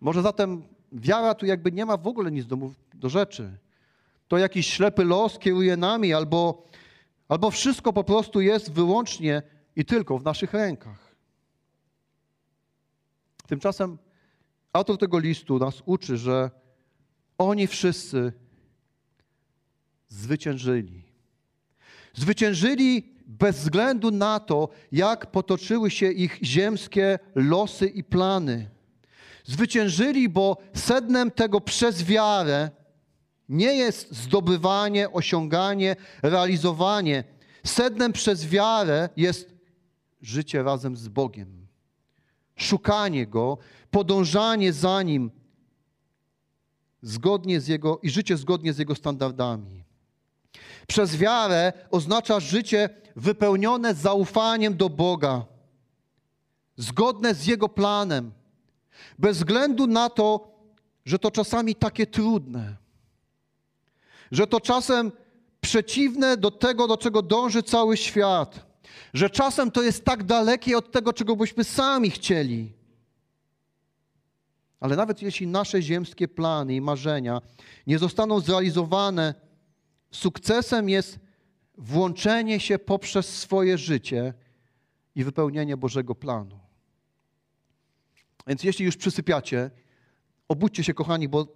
Może 0.00 0.22
zatem 0.22 0.62
wiara 0.92 1.34
tu 1.34 1.46
jakby 1.46 1.72
nie 1.72 1.86
ma 1.86 1.96
w 1.96 2.06
ogóle 2.06 2.30
nic 2.30 2.46
do, 2.46 2.58
do 2.94 3.08
rzeczy. 3.08 3.58
To 4.28 4.38
jakiś 4.38 4.66
ślepy 4.66 5.04
los 5.04 5.38
kieruje 5.38 5.76
nami, 5.76 6.14
albo, 6.14 6.64
albo 7.28 7.50
wszystko 7.50 7.92
po 7.92 8.04
prostu 8.04 8.40
jest 8.40 8.72
wyłącznie 8.72 9.42
i 9.76 9.84
tylko 9.84 10.18
w 10.18 10.24
naszych 10.24 10.52
rękach. 10.52 11.14
Tymczasem 13.46 13.98
autor 14.72 14.98
tego 14.98 15.18
listu 15.18 15.58
nas 15.58 15.82
uczy, 15.86 16.16
że 16.16 16.50
oni 17.38 17.66
wszyscy 17.66 18.32
zwyciężyli. 20.08 21.09
Zwyciężyli 22.14 23.14
bez 23.26 23.58
względu 23.58 24.10
na 24.10 24.40
to, 24.40 24.68
jak 24.92 25.30
potoczyły 25.30 25.90
się 25.90 26.12
ich 26.12 26.38
ziemskie 26.42 27.18
losy 27.34 27.86
i 27.86 28.04
plany. 28.04 28.70
Zwyciężyli, 29.44 30.28
bo 30.28 30.56
sednem 30.74 31.30
tego 31.30 31.60
przez 31.60 32.04
wiarę 32.04 32.70
nie 33.48 33.74
jest 33.74 34.14
zdobywanie, 34.14 35.12
osiąganie, 35.12 35.96
realizowanie. 36.22 37.24
Sednem 37.66 38.12
przez 38.12 38.46
wiarę 38.46 39.08
jest 39.16 39.54
życie 40.22 40.62
razem 40.62 40.96
z 40.96 41.08
Bogiem. 41.08 41.66
Szukanie 42.56 43.26
Go, 43.26 43.58
podążanie 43.90 44.72
za 44.72 45.02
Nim 45.02 45.30
zgodnie 47.02 47.60
z 47.60 47.68
Jego 47.68 47.98
i 48.02 48.10
życie 48.10 48.36
zgodnie 48.36 48.72
z 48.72 48.78
Jego 48.78 48.94
standardami. 48.94 49.79
Przez 50.86 51.16
wiarę 51.16 51.72
oznacza 51.90 52.40
życie 52.40 52.88
wypełnione 53.16 53.94
zaufaniem 53.94 54.76
do 54.76 54.88
Boga, 54.88 55.44
zgodne 56.76 57.34
z 57.34 57.46
Jego 57.46 57.68
planem, 57.68 58.32
bez 59.18 59.36
względu 59.36 59.86
na 59.86 60.10
to, 60.10 60.50
że 61.04 61.18
to 61.18 61.30
czasami 61.30 61.74
takie 61.74 62.06
trudne, 62.06 62.76
że 64.32 64.46
to 64.46 64.60
czasem 64.60 65.12
przeciwne 65.60 66.36
do 66.36 66.50
tego, 66.50 66.86
do 66.86 66.96
czego 66.96 67.22
dąży 67.22 67.62
cały 67.62 67.96
świat, 67.96 68.66
że 69.14 69.30
czasem 69.30 69.70
to 69.70 69.82
jest 69.82 70.04
tak 70.04 70.24
dalekie 70.24 70.78
od 70.78 70.92
tego, 70.92 71.12
czego 71.12 71.36
byśmy 71.36 71.64
sami 71.64 72.10
chcieli. 72.10 72.72
Ale 74.80 74.96
nawet 74.96 75.22
jeśli 75.22 75.46
nasze 75.46 75.82
ziemskie 75.82 76.28
plany 76.28 76.74
i 76.74 76.80
marzenia 76.80 77.40
nie 77.86 77.98
zostaną 77.98 78.40
zrealizowane, 78.40 79.34
Sukcesem 80.10 80.88
jest 80.88 81.18
włączenie 81.78 82.60
się 82.60 82.78
poprzez 82.78 83.38
swoje 83.38 83.78
życie 83.78 84.34
i 85.14 85.24
wypełnienie 85.24 85.76
Bożego 85.76 86.14
planu. 86.14 86.58
Więc 88.46 88.64
jeśli 88.64 88.84
już 88.84 88.96
przysypiacie, 88.96 89.70
obudźcie 90.48 90.84
się, 90.84 90.94
kochani, 90.94 91.28
bo 91.28 91.46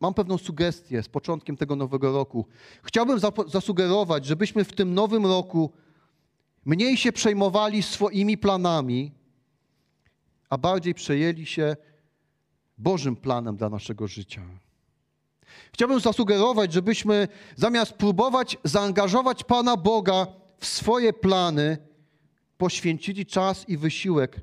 mam 0.00 0.14
pewną 0.14 0.38
sugestię 0.38 1.02
z 1.02 1.08
początkiem 1.08 1.56
tego 1.56 1.76
nowego 1.76 2.12
roku. 2.12 2.46
Chciałbym 2.82 3.18
zasugerować, 3.46 4.24
żebyśmy 4.24 4.64
w 4.64 4.72
tym 4.72 4.94
nowym 4.94 5.26
roku 5.26 5.72
mniej 6.64 6.96
się 6.96 7.12
przejmowali 7.12 7.82
swoimi 7.82 8.38
planami, 8.38 9.12
a 10.50 10.58
bardziej 10.58 10.94
przejęli 10.94 11.46
się 11.46 11.76
Bożym 12.78 13.16
planem 13.16 13.56
dla 13.56 13.68
naszego 13.68 14.06
życia. 14.06 14.42
Chciałbym 15.72 16.00
zasugerować, 16.00 16.72
żebyśmy 16.72 17.28
zamiast 17.56 17.92
próbować 17.92 18.56
zaangażować 18.64 19.44
Pana 19.44 19.76
Boga 19.76 20.26
w 20.58 20.66
swoje 20.66 21.12
plany, 21.12 21.78
poświęcili 22.58 23.26
czas 23.26 23.68
i 23.68 23.76
wysiłek 23.76 24.40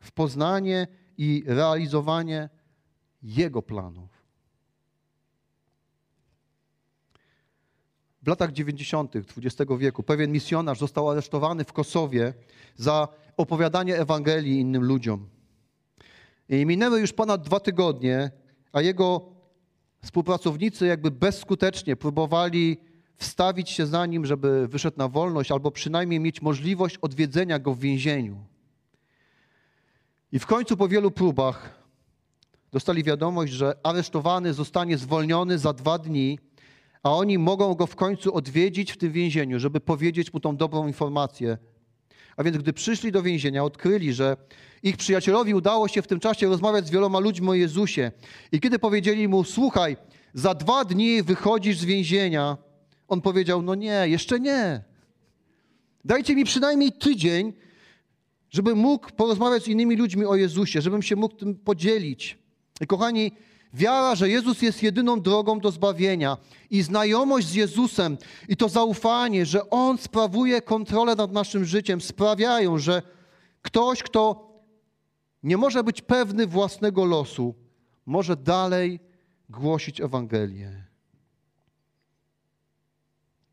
w 0.00 0.12
poznanie 0.12 0.86
i 1.18 1.44
realizowanie 1.46 2.48
Jego 3.22 3.62
planów. 3.62 4.18
W 8.22 8.28
latach 8.28 8.52
90. 8.52 9.16
XX 9.16 9.72
wieku 9.78 10.02
pewien 10.02 10.32
misjonarz 10.32 10.78
został 10.78 11.10
aresztowany 11.10 11.64
w 11.64 11.72
Kosowie 11.72 12.34
za 12.76 13.08
opowiadanie 13.36 13.96
Ewangelii 13.96 14.60
innym 14.60 14.84
ludziom. 14.84 15.28
I 16.48 16.66
minęły 16.66 17.00
już 17.00 17.12
ponad 17.12 17.42
dwa 17.42 17.60
tygodnie, 17.60 18.30
a 18.72 18.80
jego 18.80 19.37
Współpracownicy 20.02 20.86
jakby 20.86 21.10
bezskutecznie 21.10 21.96
próbowali 21.96 22.78
wstawić 23.16 23.70
się 23.70 23.86
za 23.86 24.06
nim, 24.06 24.26
żeby 24.26 24.68
wyszedł 24.68 24.98
na 24.98 25.08
wolność, 25.08 25.52
albo 25.52 25.70
przynajmniej 25.70 26.20
mieć 26.20 26.42
możliwość 26.42 26.96
odwiedzenia 26.96 27.58
go 27.58 27.74
w 27.74 27.78
więzieniu. 27.78 28.36
I 30.32 30.38
w 30.38 30.46
końcu 30.46 30.76
po 30.76 30.88
wielu 30.88 31.10
próbach 31.10 31.78
dostali 32.72 33.04
wiadomość, 33.04 33.52
że 33.52 33.74
aresztowany 33.82 34.54
zostanie 34.54 34.98
zwolniony 34.98 35.58
za 35.58 35.72
dwa 35.72 35.98
dni, 35.98 36.38
a 37.02 37.12
oni 37.14 37.38
mogą 37.38 37.74
go 37.74 37.86
w 37.86 37.96
końcu 37.96 38.34
odwiedzić 38.34 38.92
w 38.92 38.96
tym 38.96 39.12
więzieniu, 39.12 39.58
żeby 39.58 39.80
powiedzieć 39.80 40.32
mu 40.32 40.40
tą 40.40 40.56
dobrą 40.56 40.86
informację. 40.86 41.58
A 42.38 42.44
więc 42.44 42.58
gdy 42.58 42.72
przyszli 42.72 43.12
do 43.12 43.22
więzienia, 43.22 43.64
odkryli, 43.64 44.12
że 44.12 44.36
ich 44.82 44.96
przyjacielowi 44.96 45.54
udało 45.54 45.88
się 45.88 46.02
w 46.02 46.06
tym 46.06 46.20
czasie 46.20 46.48
rozmawiać 46.48 46.86
z 46.86 46.90
wieloma 46.90 47.18
ludźmi 47.18 47.48
o 47.48 47.54
Jezusie. 47.54 48.12
I 48.52 48.60
kiedy 48.60 48.78
powiedzieli 48.78 49.28
mu, 49.28 49.44
słuchaj, 49.44 49.96
za 50.34 50.54
dwa 50.54 50.84
dni 50.84 51.22
wychodzisz 51.22 51.78
z 51.78 51.84
więzienia, 51.84 52.56
on 53.08 53.20
powiedział, 53.20 53.62
no 53.62 53.74
nie, 53.74 54.04
jeszcze 54.06 54.40
nie. 54.40 54.84
Dajcie 56.04 56.36
mi 56.36 56.44
przynajmniej 56.44 56.92
tydzień, 56.92 57.52
żebym 58.50 58.78
mógł 58.78 59.12
porozmawiać 59.12 59.62
z 59.62 59.68
innymi 59.68 59.96
ludźmi 59.96 60.24
o 60.24 60.36
Jezusie, 60.36 60.80
żebym 60.80 61.02
się 61.02 61.16
mógł 61.16 61.36
tym 61.36 61.54
podzielić. 61.54 62.38
I 62.80 62.86
kochani, 62.86 63.32
wiara, 63.74 64.14
że 64.14 64.28
Jezus 64.28 64.62
jest 64.62 64.82
jedyną 64.82 65.20
drogą 65.20 65.60
do 65.60 65.70
zbawienia 65.70 66.36
i 66.70 66.82
znajomość 66.82 67.46
z 67.46 67.54
Jezusem 67.54 68.18
i 68.48 68.56
to 68.56 68.68
zaufanie, 68.68 69.46
że 69.46 69.70
On 69.70 69.98
sprawuje 69.98 70.62
kontrolę 70.62 71.14
nad 71.14 71.32
naszym 71.32 71.64
życiem, 71.64 72.00
sprawiają, 72.00 72.78
że 72.78 73.02
ktoś, 73.62 74.02
kto 74.02 74.48
nie 75.42 75.56
może 75.56 75.84
być 75.84 76.02
pewny 76.02 76.46
własnego 76.46 77.04
losu, 77.04 77.54
może 78.06 78.36
dalej 78.36 79.00
głosić 79.48 80.00
Ewangelię. 80.00 80.84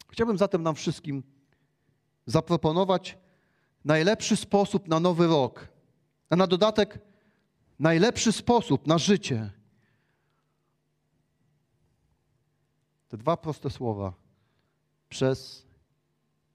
Chciałbym 0.09 0.37
zatem 0.37 0.63
nam 0.63 0.75
wszystkim 0.75 1.23
zaproponować 2.25 3.17
najlepszy 3.85 4.35
sposób 4.35 4.87
na 4.87 4.99
nowy 4.99 5.27
rok, 5.27 5.67
a 6.29 6.35
na 6.35 6.47
dodatek 6.47 6.99
najlepszy 7.79 8.31
sposób 8.31 8.87
na 8.87 8.97
życie. 8.97 9.51
Te 13.15 13.19
dwa 13.19 13.37
proste 13.37 13.69
słowa. 13.69 14.13
Przez 15.09 15.65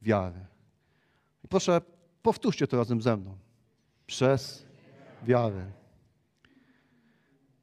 wiarę. 0.02 0.46
I 1.44 1.48
proszę, 1.48 1.80
powtórzcie 2.22 2.66
to 2.66 2.76
razem 2.76 3.02
ze 3.02 3.16
mną. 3.16 3.36
Przez 4.06 4.66
wiarę. 5.22 5.72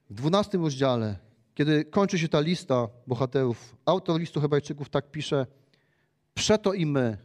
W 0.09 0.13
dwunastym 0.13 0.63
rozdziale, 0.63 1.17
kiedy 1.55 1.85
kończy 1.85 2.19
się 2.19 2.27
ta 2.27 2.39
lista 2.39 2.87
bohaterów, 3.07 3.75
autor 3.85 4.19
listu 4.19 4.41
Hebrajczyków 4.41 4.89
tak 4.89 5.11
pisze: 5.11 5.45
Przeto 6.33 6.73
i 6.73 6.85
my, 6.85 7.17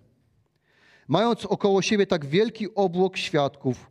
mając 1.09 1.47
około 1.47 1.83
siebie 1.83 2.07
tak 2.07 2.27
wielki 2.27 2.75
obłok 2.75 3.17
świadków, 3.17 3.91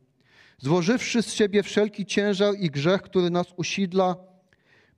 złożywszy 0.58 1.24
z 1.24 1.34
siebie 1.34 1.64
wszelki 1.64 2.06
ciężar 2.06 2.54
i 2.60 2.70
grzech, 2.70 3.02
który 3.02 3.30
nas 3.30 3.48
usidla, 3.56 4.31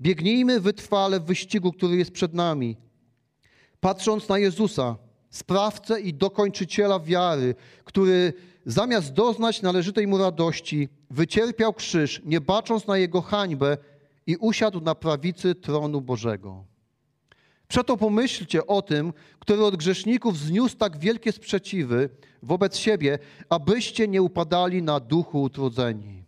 biegnijmy 0.03 0.59
wytrwale 0.59 1.19
w 1.19 1.25
wyścigu, 1.25 1.71
który 1.71 1.97
jest 1.97 2.11
przed 2.11 2.33
nami, 2.33 2.77
patrząc 3.79 4.29
na 4.29 4.37
Jezusa, 4.37 4.95
sprawcę 5.29 6.01
i 6.01 6.13
dokończyciela 6.13 6.99
wiary, 6.99 7.55
który 7.83 8.33
zamiast 8.65 9.13
doznać 9.13 9.61
należytej 9.61 10.07
mu 10.07 10.17
radości, 10.17 10.89
wycierpiał 11.09 11.73
krzyż, 11.73 12.21
nie 12.25 12.41
bacząc 12.41 12.87
na 12.87 12.97
jego 12.97 13.21
hańbę 13.21 13.77
i 14.27 14.35
usiadł 14.37 14.81
na 14.81 14.95
prawicy 14.95 15.55
tronu 15.55 16.01
Bożego. 16.01 16.65
Przeto 17.67 17.97
pomyślcie 17.97 18.67
o 18.67 18.81
tym, 18.81 19.13
który 19.39 19.65
od 19.65 19.75
grzeszników 19.75 20.37
zniósł 20.37 20.77
tak 20.77 20.97
wielkie 20.97 21.31
sprzeciwy 21.31 22.09
wobec 22.43 22.77
siebie, 22.77 23.19
abyście 23.49 24.07
nie 24.07 24.21
upadali 24.21 24.81
na 24.81 24.99
duchu 24.99 25.41
utrudzeni. 25.41 26.22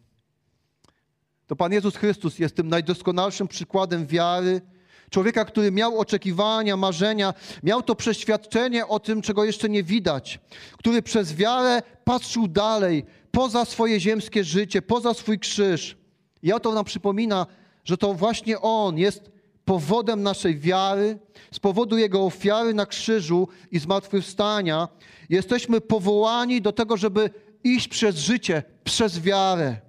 To 1.47 1.55
Pan 1.55 1.71
Jezus 1.71 1.95
Chrystus 1.95 2.39
jest 2.39 2.55
tym 2.55 2.69
najdoskonalszym 2.69 3.47
przykładem 3.47 4.07
wiary, 4.07 4.61
człowieka, 5.09 5.45
który 5.45 5.71
miał 5.71 5.99
oczekiwania, 5.99 6.77
marzenia, 6.77 7.33
miał 7.63 7.81
to 7.81 7.95
przeświadczenie 7.95 8.87
o 8.87 8.99
tym, 8.99 9.21
czego 9.21 9.45
jeszcze 9.45 9.69
nie 9.69 9.83
widać, 9.83 10.39
który 10.77 11.01
przez 11.01 11.35
wiarę 11.35 11.81
patrzył 12.03 12.47
dalej, 12.47 13.05
poza 13.31 13.65
swoje 13.65 13.99
ziemskie 13.99 14.43
życie, 14.43 14.81
poza 14.81 15.13
swój 15.13 15.39
krzyż. 15.39 15.97
I 16.43 16.53
oto 16.53 16.71
nam 16.71 16.85
przypomina, 16.85 17.45
że 17.83 17.97
to 17.97 18.13
właśnie 18.13 18.61
On 18.61 18.97
jest 18.97 19.31
powodem 19.65 20.23
naszej 20.23 20.59
wiary, 20.59 21.19
z 21.51 21.59
powodu 21.59 21.97
Jego 21.97 22.25
ofiary 22.25 22.73
na 22.73 22.85
krzyżu 22.85 23.47
i 23.71 23.79
zmartwychwstania, 23.79 24.87
jesteśmy 25.29 25.81
powołani 25.81 26.61
do 26.61 26.71
tego, 26.71 26.97
żeby 26.97 27.29
iść 27.63 27.87
przez 27.87 28.15
życie, 28.15 28.63
przez 28.83 29.19
wiarę, 29.19 29.84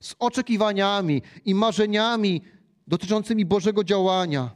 z 0.00 0.14
oczekiwaniami 0.18 1.22
i 1.44 1.54
marzeniami 1.54 2.42
dotyczącymi 2.86 3.44
Bożego 3.44 3.84
działania. 3.84 4.50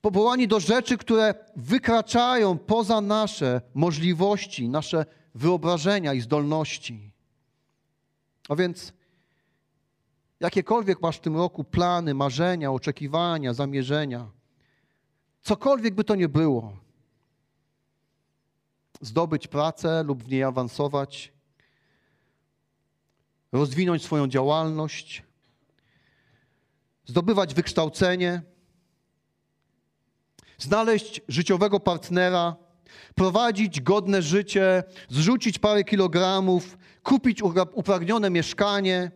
Powołani 0.00 0.48
do 0.48 0.60
rzeczy, 0.60 0.98
które 0.98 1.34
wykraczają 1.56 2.58
poza 2.58 3.00
nasze 3.00 3.60
możliwości, 3.74 4.68
nasze 4.68 5.06
wyobrażenia 5.34 6.14
i 6.14 6.20
zdolności. 6.20 7.12
A 8.48 8.56
więc 8.56 8.92
jakiekolwiek 10.40 11.02
masz 11.02 11.16
w 11.16 11.20
tym 11.20 11.36
roku 11.36 11.64
plany, 11.64 12.14
marzenia, 12.14 12.72
oczekiwania, 12.72 13.54
zamierzenia, 13.54 14.30
cokolwiek 15.42 15.94
by 15.94 16.04
to 16.04 16.14
nie 16.14 16.28
było, 16.28 16.76
zdobyć 19.00 19.48
pracę 19.48 20.02
lub 20.02 20.24
w 20.24 20.28
niej 20.28 20.42
awansować, 20.42 21.32
rozwinąć 23.52 24.04
swoją 24.04 24.28
działalność, 24.28 25.22
zdobywać 27.06 27.54
wykształcenie, 27.54 28.42
znaleźć 30.58 31.20
życiowego 31.28 31.80
partnera, 31.80 32.56
prowadzić 33.14 33.80
godne 33.80 34.22
życie, 34.22 34.82
zrzucić 35.08 35.58
parę 35.58 35.84
kilogramów, 35.84 36.78
kupić 37.02 37.42
upragnione 37.72 38.30
mieszkanie, 38.30 39.10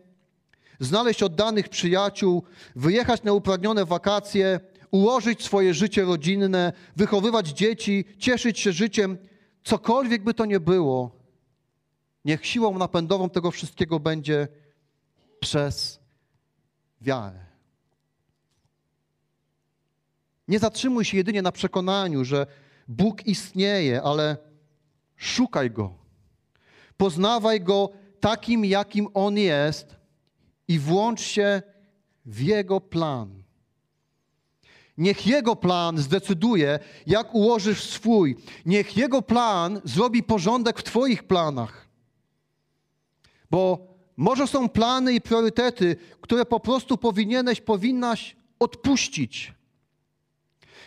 znaleźć 0.79 1.23
oddanych 1.23 1.69
przyjaciół, 1.69 2.43
wyjechać 2.75 3.23
na 3.23 3.33
upragnione 3.33 3.85
wakacje, 3.85 4.59
ułożyć 4.91 5.43
swoje 5.43 5.73
życie 5.73 6.03
rodzinne, 6.03 6.73
wychowywać 6.95 7.47
dzieci, 7.47 8.05
cieszyć 8.17 8.59
się 8.59 8.71
życiem, 8.71 9.17
cokolwiek 9.63 10.23
by 10.23 10.33
to 10.33 10.45
nie 10.45 10.59
było, 10.59 11.16
niech 12.27 12.45
siłą 12.45 12.77
napędową 12.77 13.29
tego 13.29 13.51
wszystkiego 13.51 13.99
będzie 13.99 14.47
przez 15.39 15.99
wiarę. 17.01 17.39
Nie 20.47 20.59
zatrzymuj 20.59 21.05
się 21.05 21.17
jedynie 21.17 21.41
na 21.41 21.51
przekonaniu, 21.51 22.25
że 22.25 22.47
Bóg 22.87 23.25
istnieje, 23.25 24.01
ale 24.01 24.37
szukaj 25.15 25.71
Go. 25.71 25.93
Poznawaj 26.97 27.61
Go 27.61 27.89
takim, 28.19 28.65
jakim 28.65 29.07
On 29.13 29.37
jest 29.37 29.95
i 30.67 30.79
włącz 30.79 31.21
się 31.21 31.61
w 32.25 32.41
Jego 32.41 32.81
plan. 32.81 33.43
Niech 34.97 35.27
Jego 35.27 35.55
plan 35.55 35.97
zdecyduje, 35.97 36.79
jak 37.05 37.35
ułożysz 37.35 37.83
swój. 37.83 38.37
Niech 38.65 38.97
Jego 38.97 39.21
plan 39.21 39.81
zrobi 39.83 40.23
porządek 40.23 40.79
w 40.79 40.83
Twoich 40.83 41.23
planach. 41.23 41.86
Bo 43.51 43.87
może 44.17 44.47
są 44.47 44.69
plany 44.69 45.13
i 45.13 45.21
priorytety, 45.21 45.95
które 46.21 46.45
po 46.45 46.59
prostu 46.59 46.97
powinieneś, 46.97 47.61
powinnaś 47.61 48.35
odpuścić. 48.59 49.53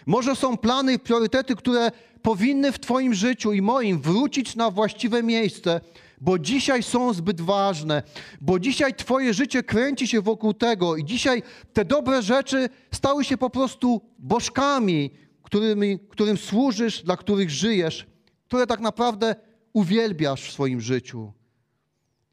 Może 0.07 0.37
są 0.37 0.57
plany 0.57 0.93
i 0.93 0.99
priorytety, 0.99 1.57
które 1.57 1.91
powinny 2.23 2.73
w 2.73 2.79
Twoim 2.79 3.15
życiu 3.15 3.53
i 3.53 3.63
moim 3.63 4.01
wrócić 4.01 4.57
na 4.57 4.71
właściwe 4.71 5.23
miejsce, 5.23 5.81
bo 6.21 6.39
dzisiaj 6.39 6.83
są 6.83 7.13
zbyt 7.13 7.41
ważne, 7.41 8.03
bo 8.41 8.59
dzisiaj 8.59 8.95
Twoje 8.95 9.35
życie 9.35 9.63
kręci 9.63 10.07
się 10.07 10.21
wokół 10.21 10.55
tego 10.55 10.97
i 10.97 11.05
dzisiaj 11.05 11.43
te 11.73 11.85
dobre 11.85 12.23
rzeczy 12.23 12.69
stały 12.93 13.25
się 13.25 13.37
po 13.37 13.51
prostu 13.51 14.01
bożkami, 14.19 15.11
którymi, 15.43 15.99
którym 16.09 16.37
służysz, 16.37 17.03
dla 17.03 17.17
których 17.17 17.51
żyjesz, 17.51 18.07
które 18.49 18.67
tak 18.67 18.81
naprawdę 18.81 19.35
uwielbiasz 19.73 20.43
w 20.43 20.53
swoim 20.53 20.81
życiu. 20.81 21.33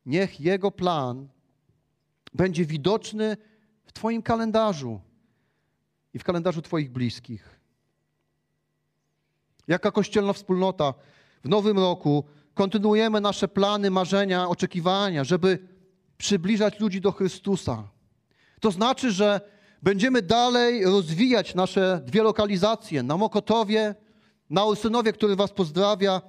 Niech 0.07 0.39
Jego 0.39 0.71
plan 0.71 1.27
będzie 2.33 2.65
widoczny 2.65 3.37
w 3.85 3.93
Twoim 3.93 4.21
kalendarzu 4.21 5.01
i 6.13 6.19
w 6.19 6.23
kalendarzu 6.23 6.61
Twoich 6.61 6.91
bliskich. 6.91 7.59
Jaka 9.67 9.91
kościelna 9.91 10.33
wspólnota 10.33 10.93
w 11.43 11.49
nowym 11.49 11.77
roku 11.79 12.23
kontynuujemy 12.53 13.21
nasze 13.21 13.47
plany, 13.47 13.91
marzenia, 13.91 14.49
oczekiwania, 14.49 15.23
żeby 15.23 15.59
przybliżać 16.17 16.79
ludzi 16.79 17.01
do 17.01 17.11
Chrystusa. 17.11 17.89
To 18.59 18.71
znaczy, 18.71 19.11
że 19.11 19.41
będziemy 19.83 20.21
dalej 20.21 20.85
rozwijać 20.85 21.55
nasze 21.55 22.01
dwie 22.05 22.23
lokalizacje 22.23 23.03
na 23.03 23.17
Mokotowie, 23.17 23.95
na 24.49 24.63
Olsynowie, 24.63 25.13
który 25.13 25.35
Was 25.35 25.51
pozdrawia, 25.51 26.21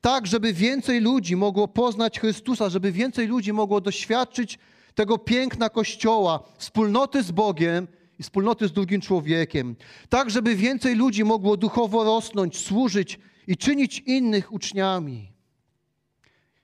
tak, 0.00 0.26
żeby 0.26 0.52
więcej 0.52 1.00
ludzi 1.00 1.36
mogło 1.36 1.68
poznać 1.68 2.20
Chrystusa, 2.20 2.68
żeby 2.68 2.92
więcej 2.92 3.26
ludzi 3.26 3.52
mogło 3.52 3.80
doświadczyć 3.80 4.58
tego 4.94 5.18
piękna 5.18 5.68
Kościoła, 5.68 6.40
wspólnoty 6.58 7.22
z 7.22 7.30
Bogiem 7.30 7.88
i 8.18 8.22
wspólnoty 8.22 8.68
z 8.68 8.72
drugim 8.72 9.00
człowiekiem, 9.00 9.76
tak 10.08 10.30
żeby 10.30 10.54
więcej 10.54 10.94
ludzi 10.94 11.24
mogło 11.24 11.56
duchowo 11.56 12.04
rosnąć, 12.04 12.58
służyć 12.58 13.18
i 13.46 13.56
czynić 13.56 13.98
innych 13.98 14.52
uczniami. 14.52 15.32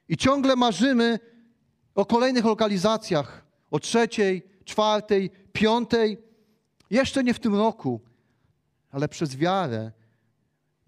I 0.08 0.16
ciągle 0.16 0.56
marzymy 0.56 1.18
o 1.94 2.04
kolejnych 2.06 2.44
lokalizacjach, 2.44 3.44
o 3.70 3.78
trzeciej, 3.80 4.42
czwartej, 4.64 5.30
piątej, 5.52 6.18
jeszcze 6.90 7.24
nie 7.24 7.34
w 7.34 7.40
tym 7.40 7.54
roku, 7.54 8.00
ale 8.90 9.08
przez 9.08 9.36
wiarę 9.36 9.92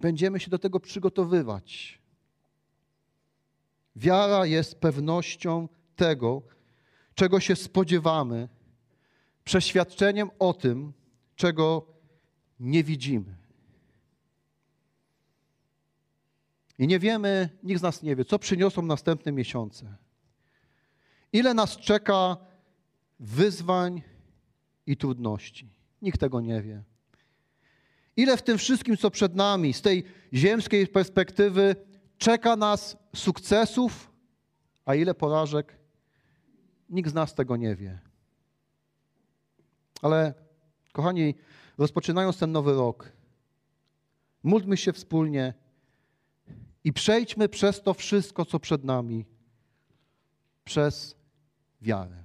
będziemy 0.01 0.41
się 0.41 0.51
do 0.51 0.59
tego 0.59 0.81
przygotowywać. 0.81 1.99
Wiara 3.97 4.47
jest 4.47 4.81
pewnością 4.81 5.69
tego, 5.97 6.43
czego 7.15 7.41
się 7.41 7.57
spodziewamy 7.57 8.49
przeświadczeniem 9.45 10.31
o 10.39 10.55
tym, 10.55 10.93
czego 11.37 11.87
nie 12.61 12.85
widzimy. 12.85 13.37
I 16.79 16.87
nie 16.87 16.99
wiemy, 16.99 17.49
nikt 17.63 17.81
z 17.81 17.83
nas 17.83 18.03
nie 18.03 18.17
wie, 18.17 18.25
co 18.25 18.39
przyniosą 18.39 18.83
następne 18.83 19.33
miesiące. 19.33 19.97
Ile 21.33 21.55
nas 21.55 21.77
czeka 21.77 22.37
wyzwań 23.21 24.03
i 24.87 24.97
trudności. 24.97 25.69
Nikt 26.03 26.21
tego 26.21 26.41
nie 26.41 26.63
wie. 26.63 26.83
Ile 28.17 28.37
w 28.37 28.43
tym 28.43 28.59
wszystkim, 28.59 28.97
co 28.97 29.11
przed 29.11 29.35
nami, 29.35 29.73
z 29.73 29.83
tej 29.83 30.05
ziemskiej 30.33 30.87
perspektywy, 30.87 31.77
czeka 32.19 32.57
nas 32.57 32.97
sukcesów, 33.17 34.11
a 34.85 34.95
ile 34.95 35.15
porażek, 35.15 35.79
nikt 36.91 37.11
z 37.11 37.15
nas 37.15 37.35
tego 37.35 37.57
nie 37.57 37.77
wie. 37.77 37.99
Ale, 40.03 40.35
kochani, 40.93 41.35
rozpoczynając 41.79 42.39
ten 42.39 42.53
nowy 42.53 42.73
rok, 42.73 43.13
módlmy 44.43 44.77
się 44.77 44.93
wspólnie 44.93 45.55
i 46.85 46.93
przejdźmy 46.93 47.49
przez 47.49 47.83
to 47.83 47.95
wszystko, 47.95 48.45
co 48.45 48.61
przed 48.61 48.85
nami, 48.85 49.25
przez 50.65 51.17
wiarę. 51.83 52.25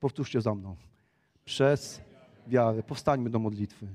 Powtórzcie 0.00 0.40
za 0.40 0.54
mną. 0.54 0.76
Przez 1.44 2.00
wiarę. 2.46 2.82
Powstańmy 2.82 3.30
do 3.30 3.38
modlitwy. 3.38 3.86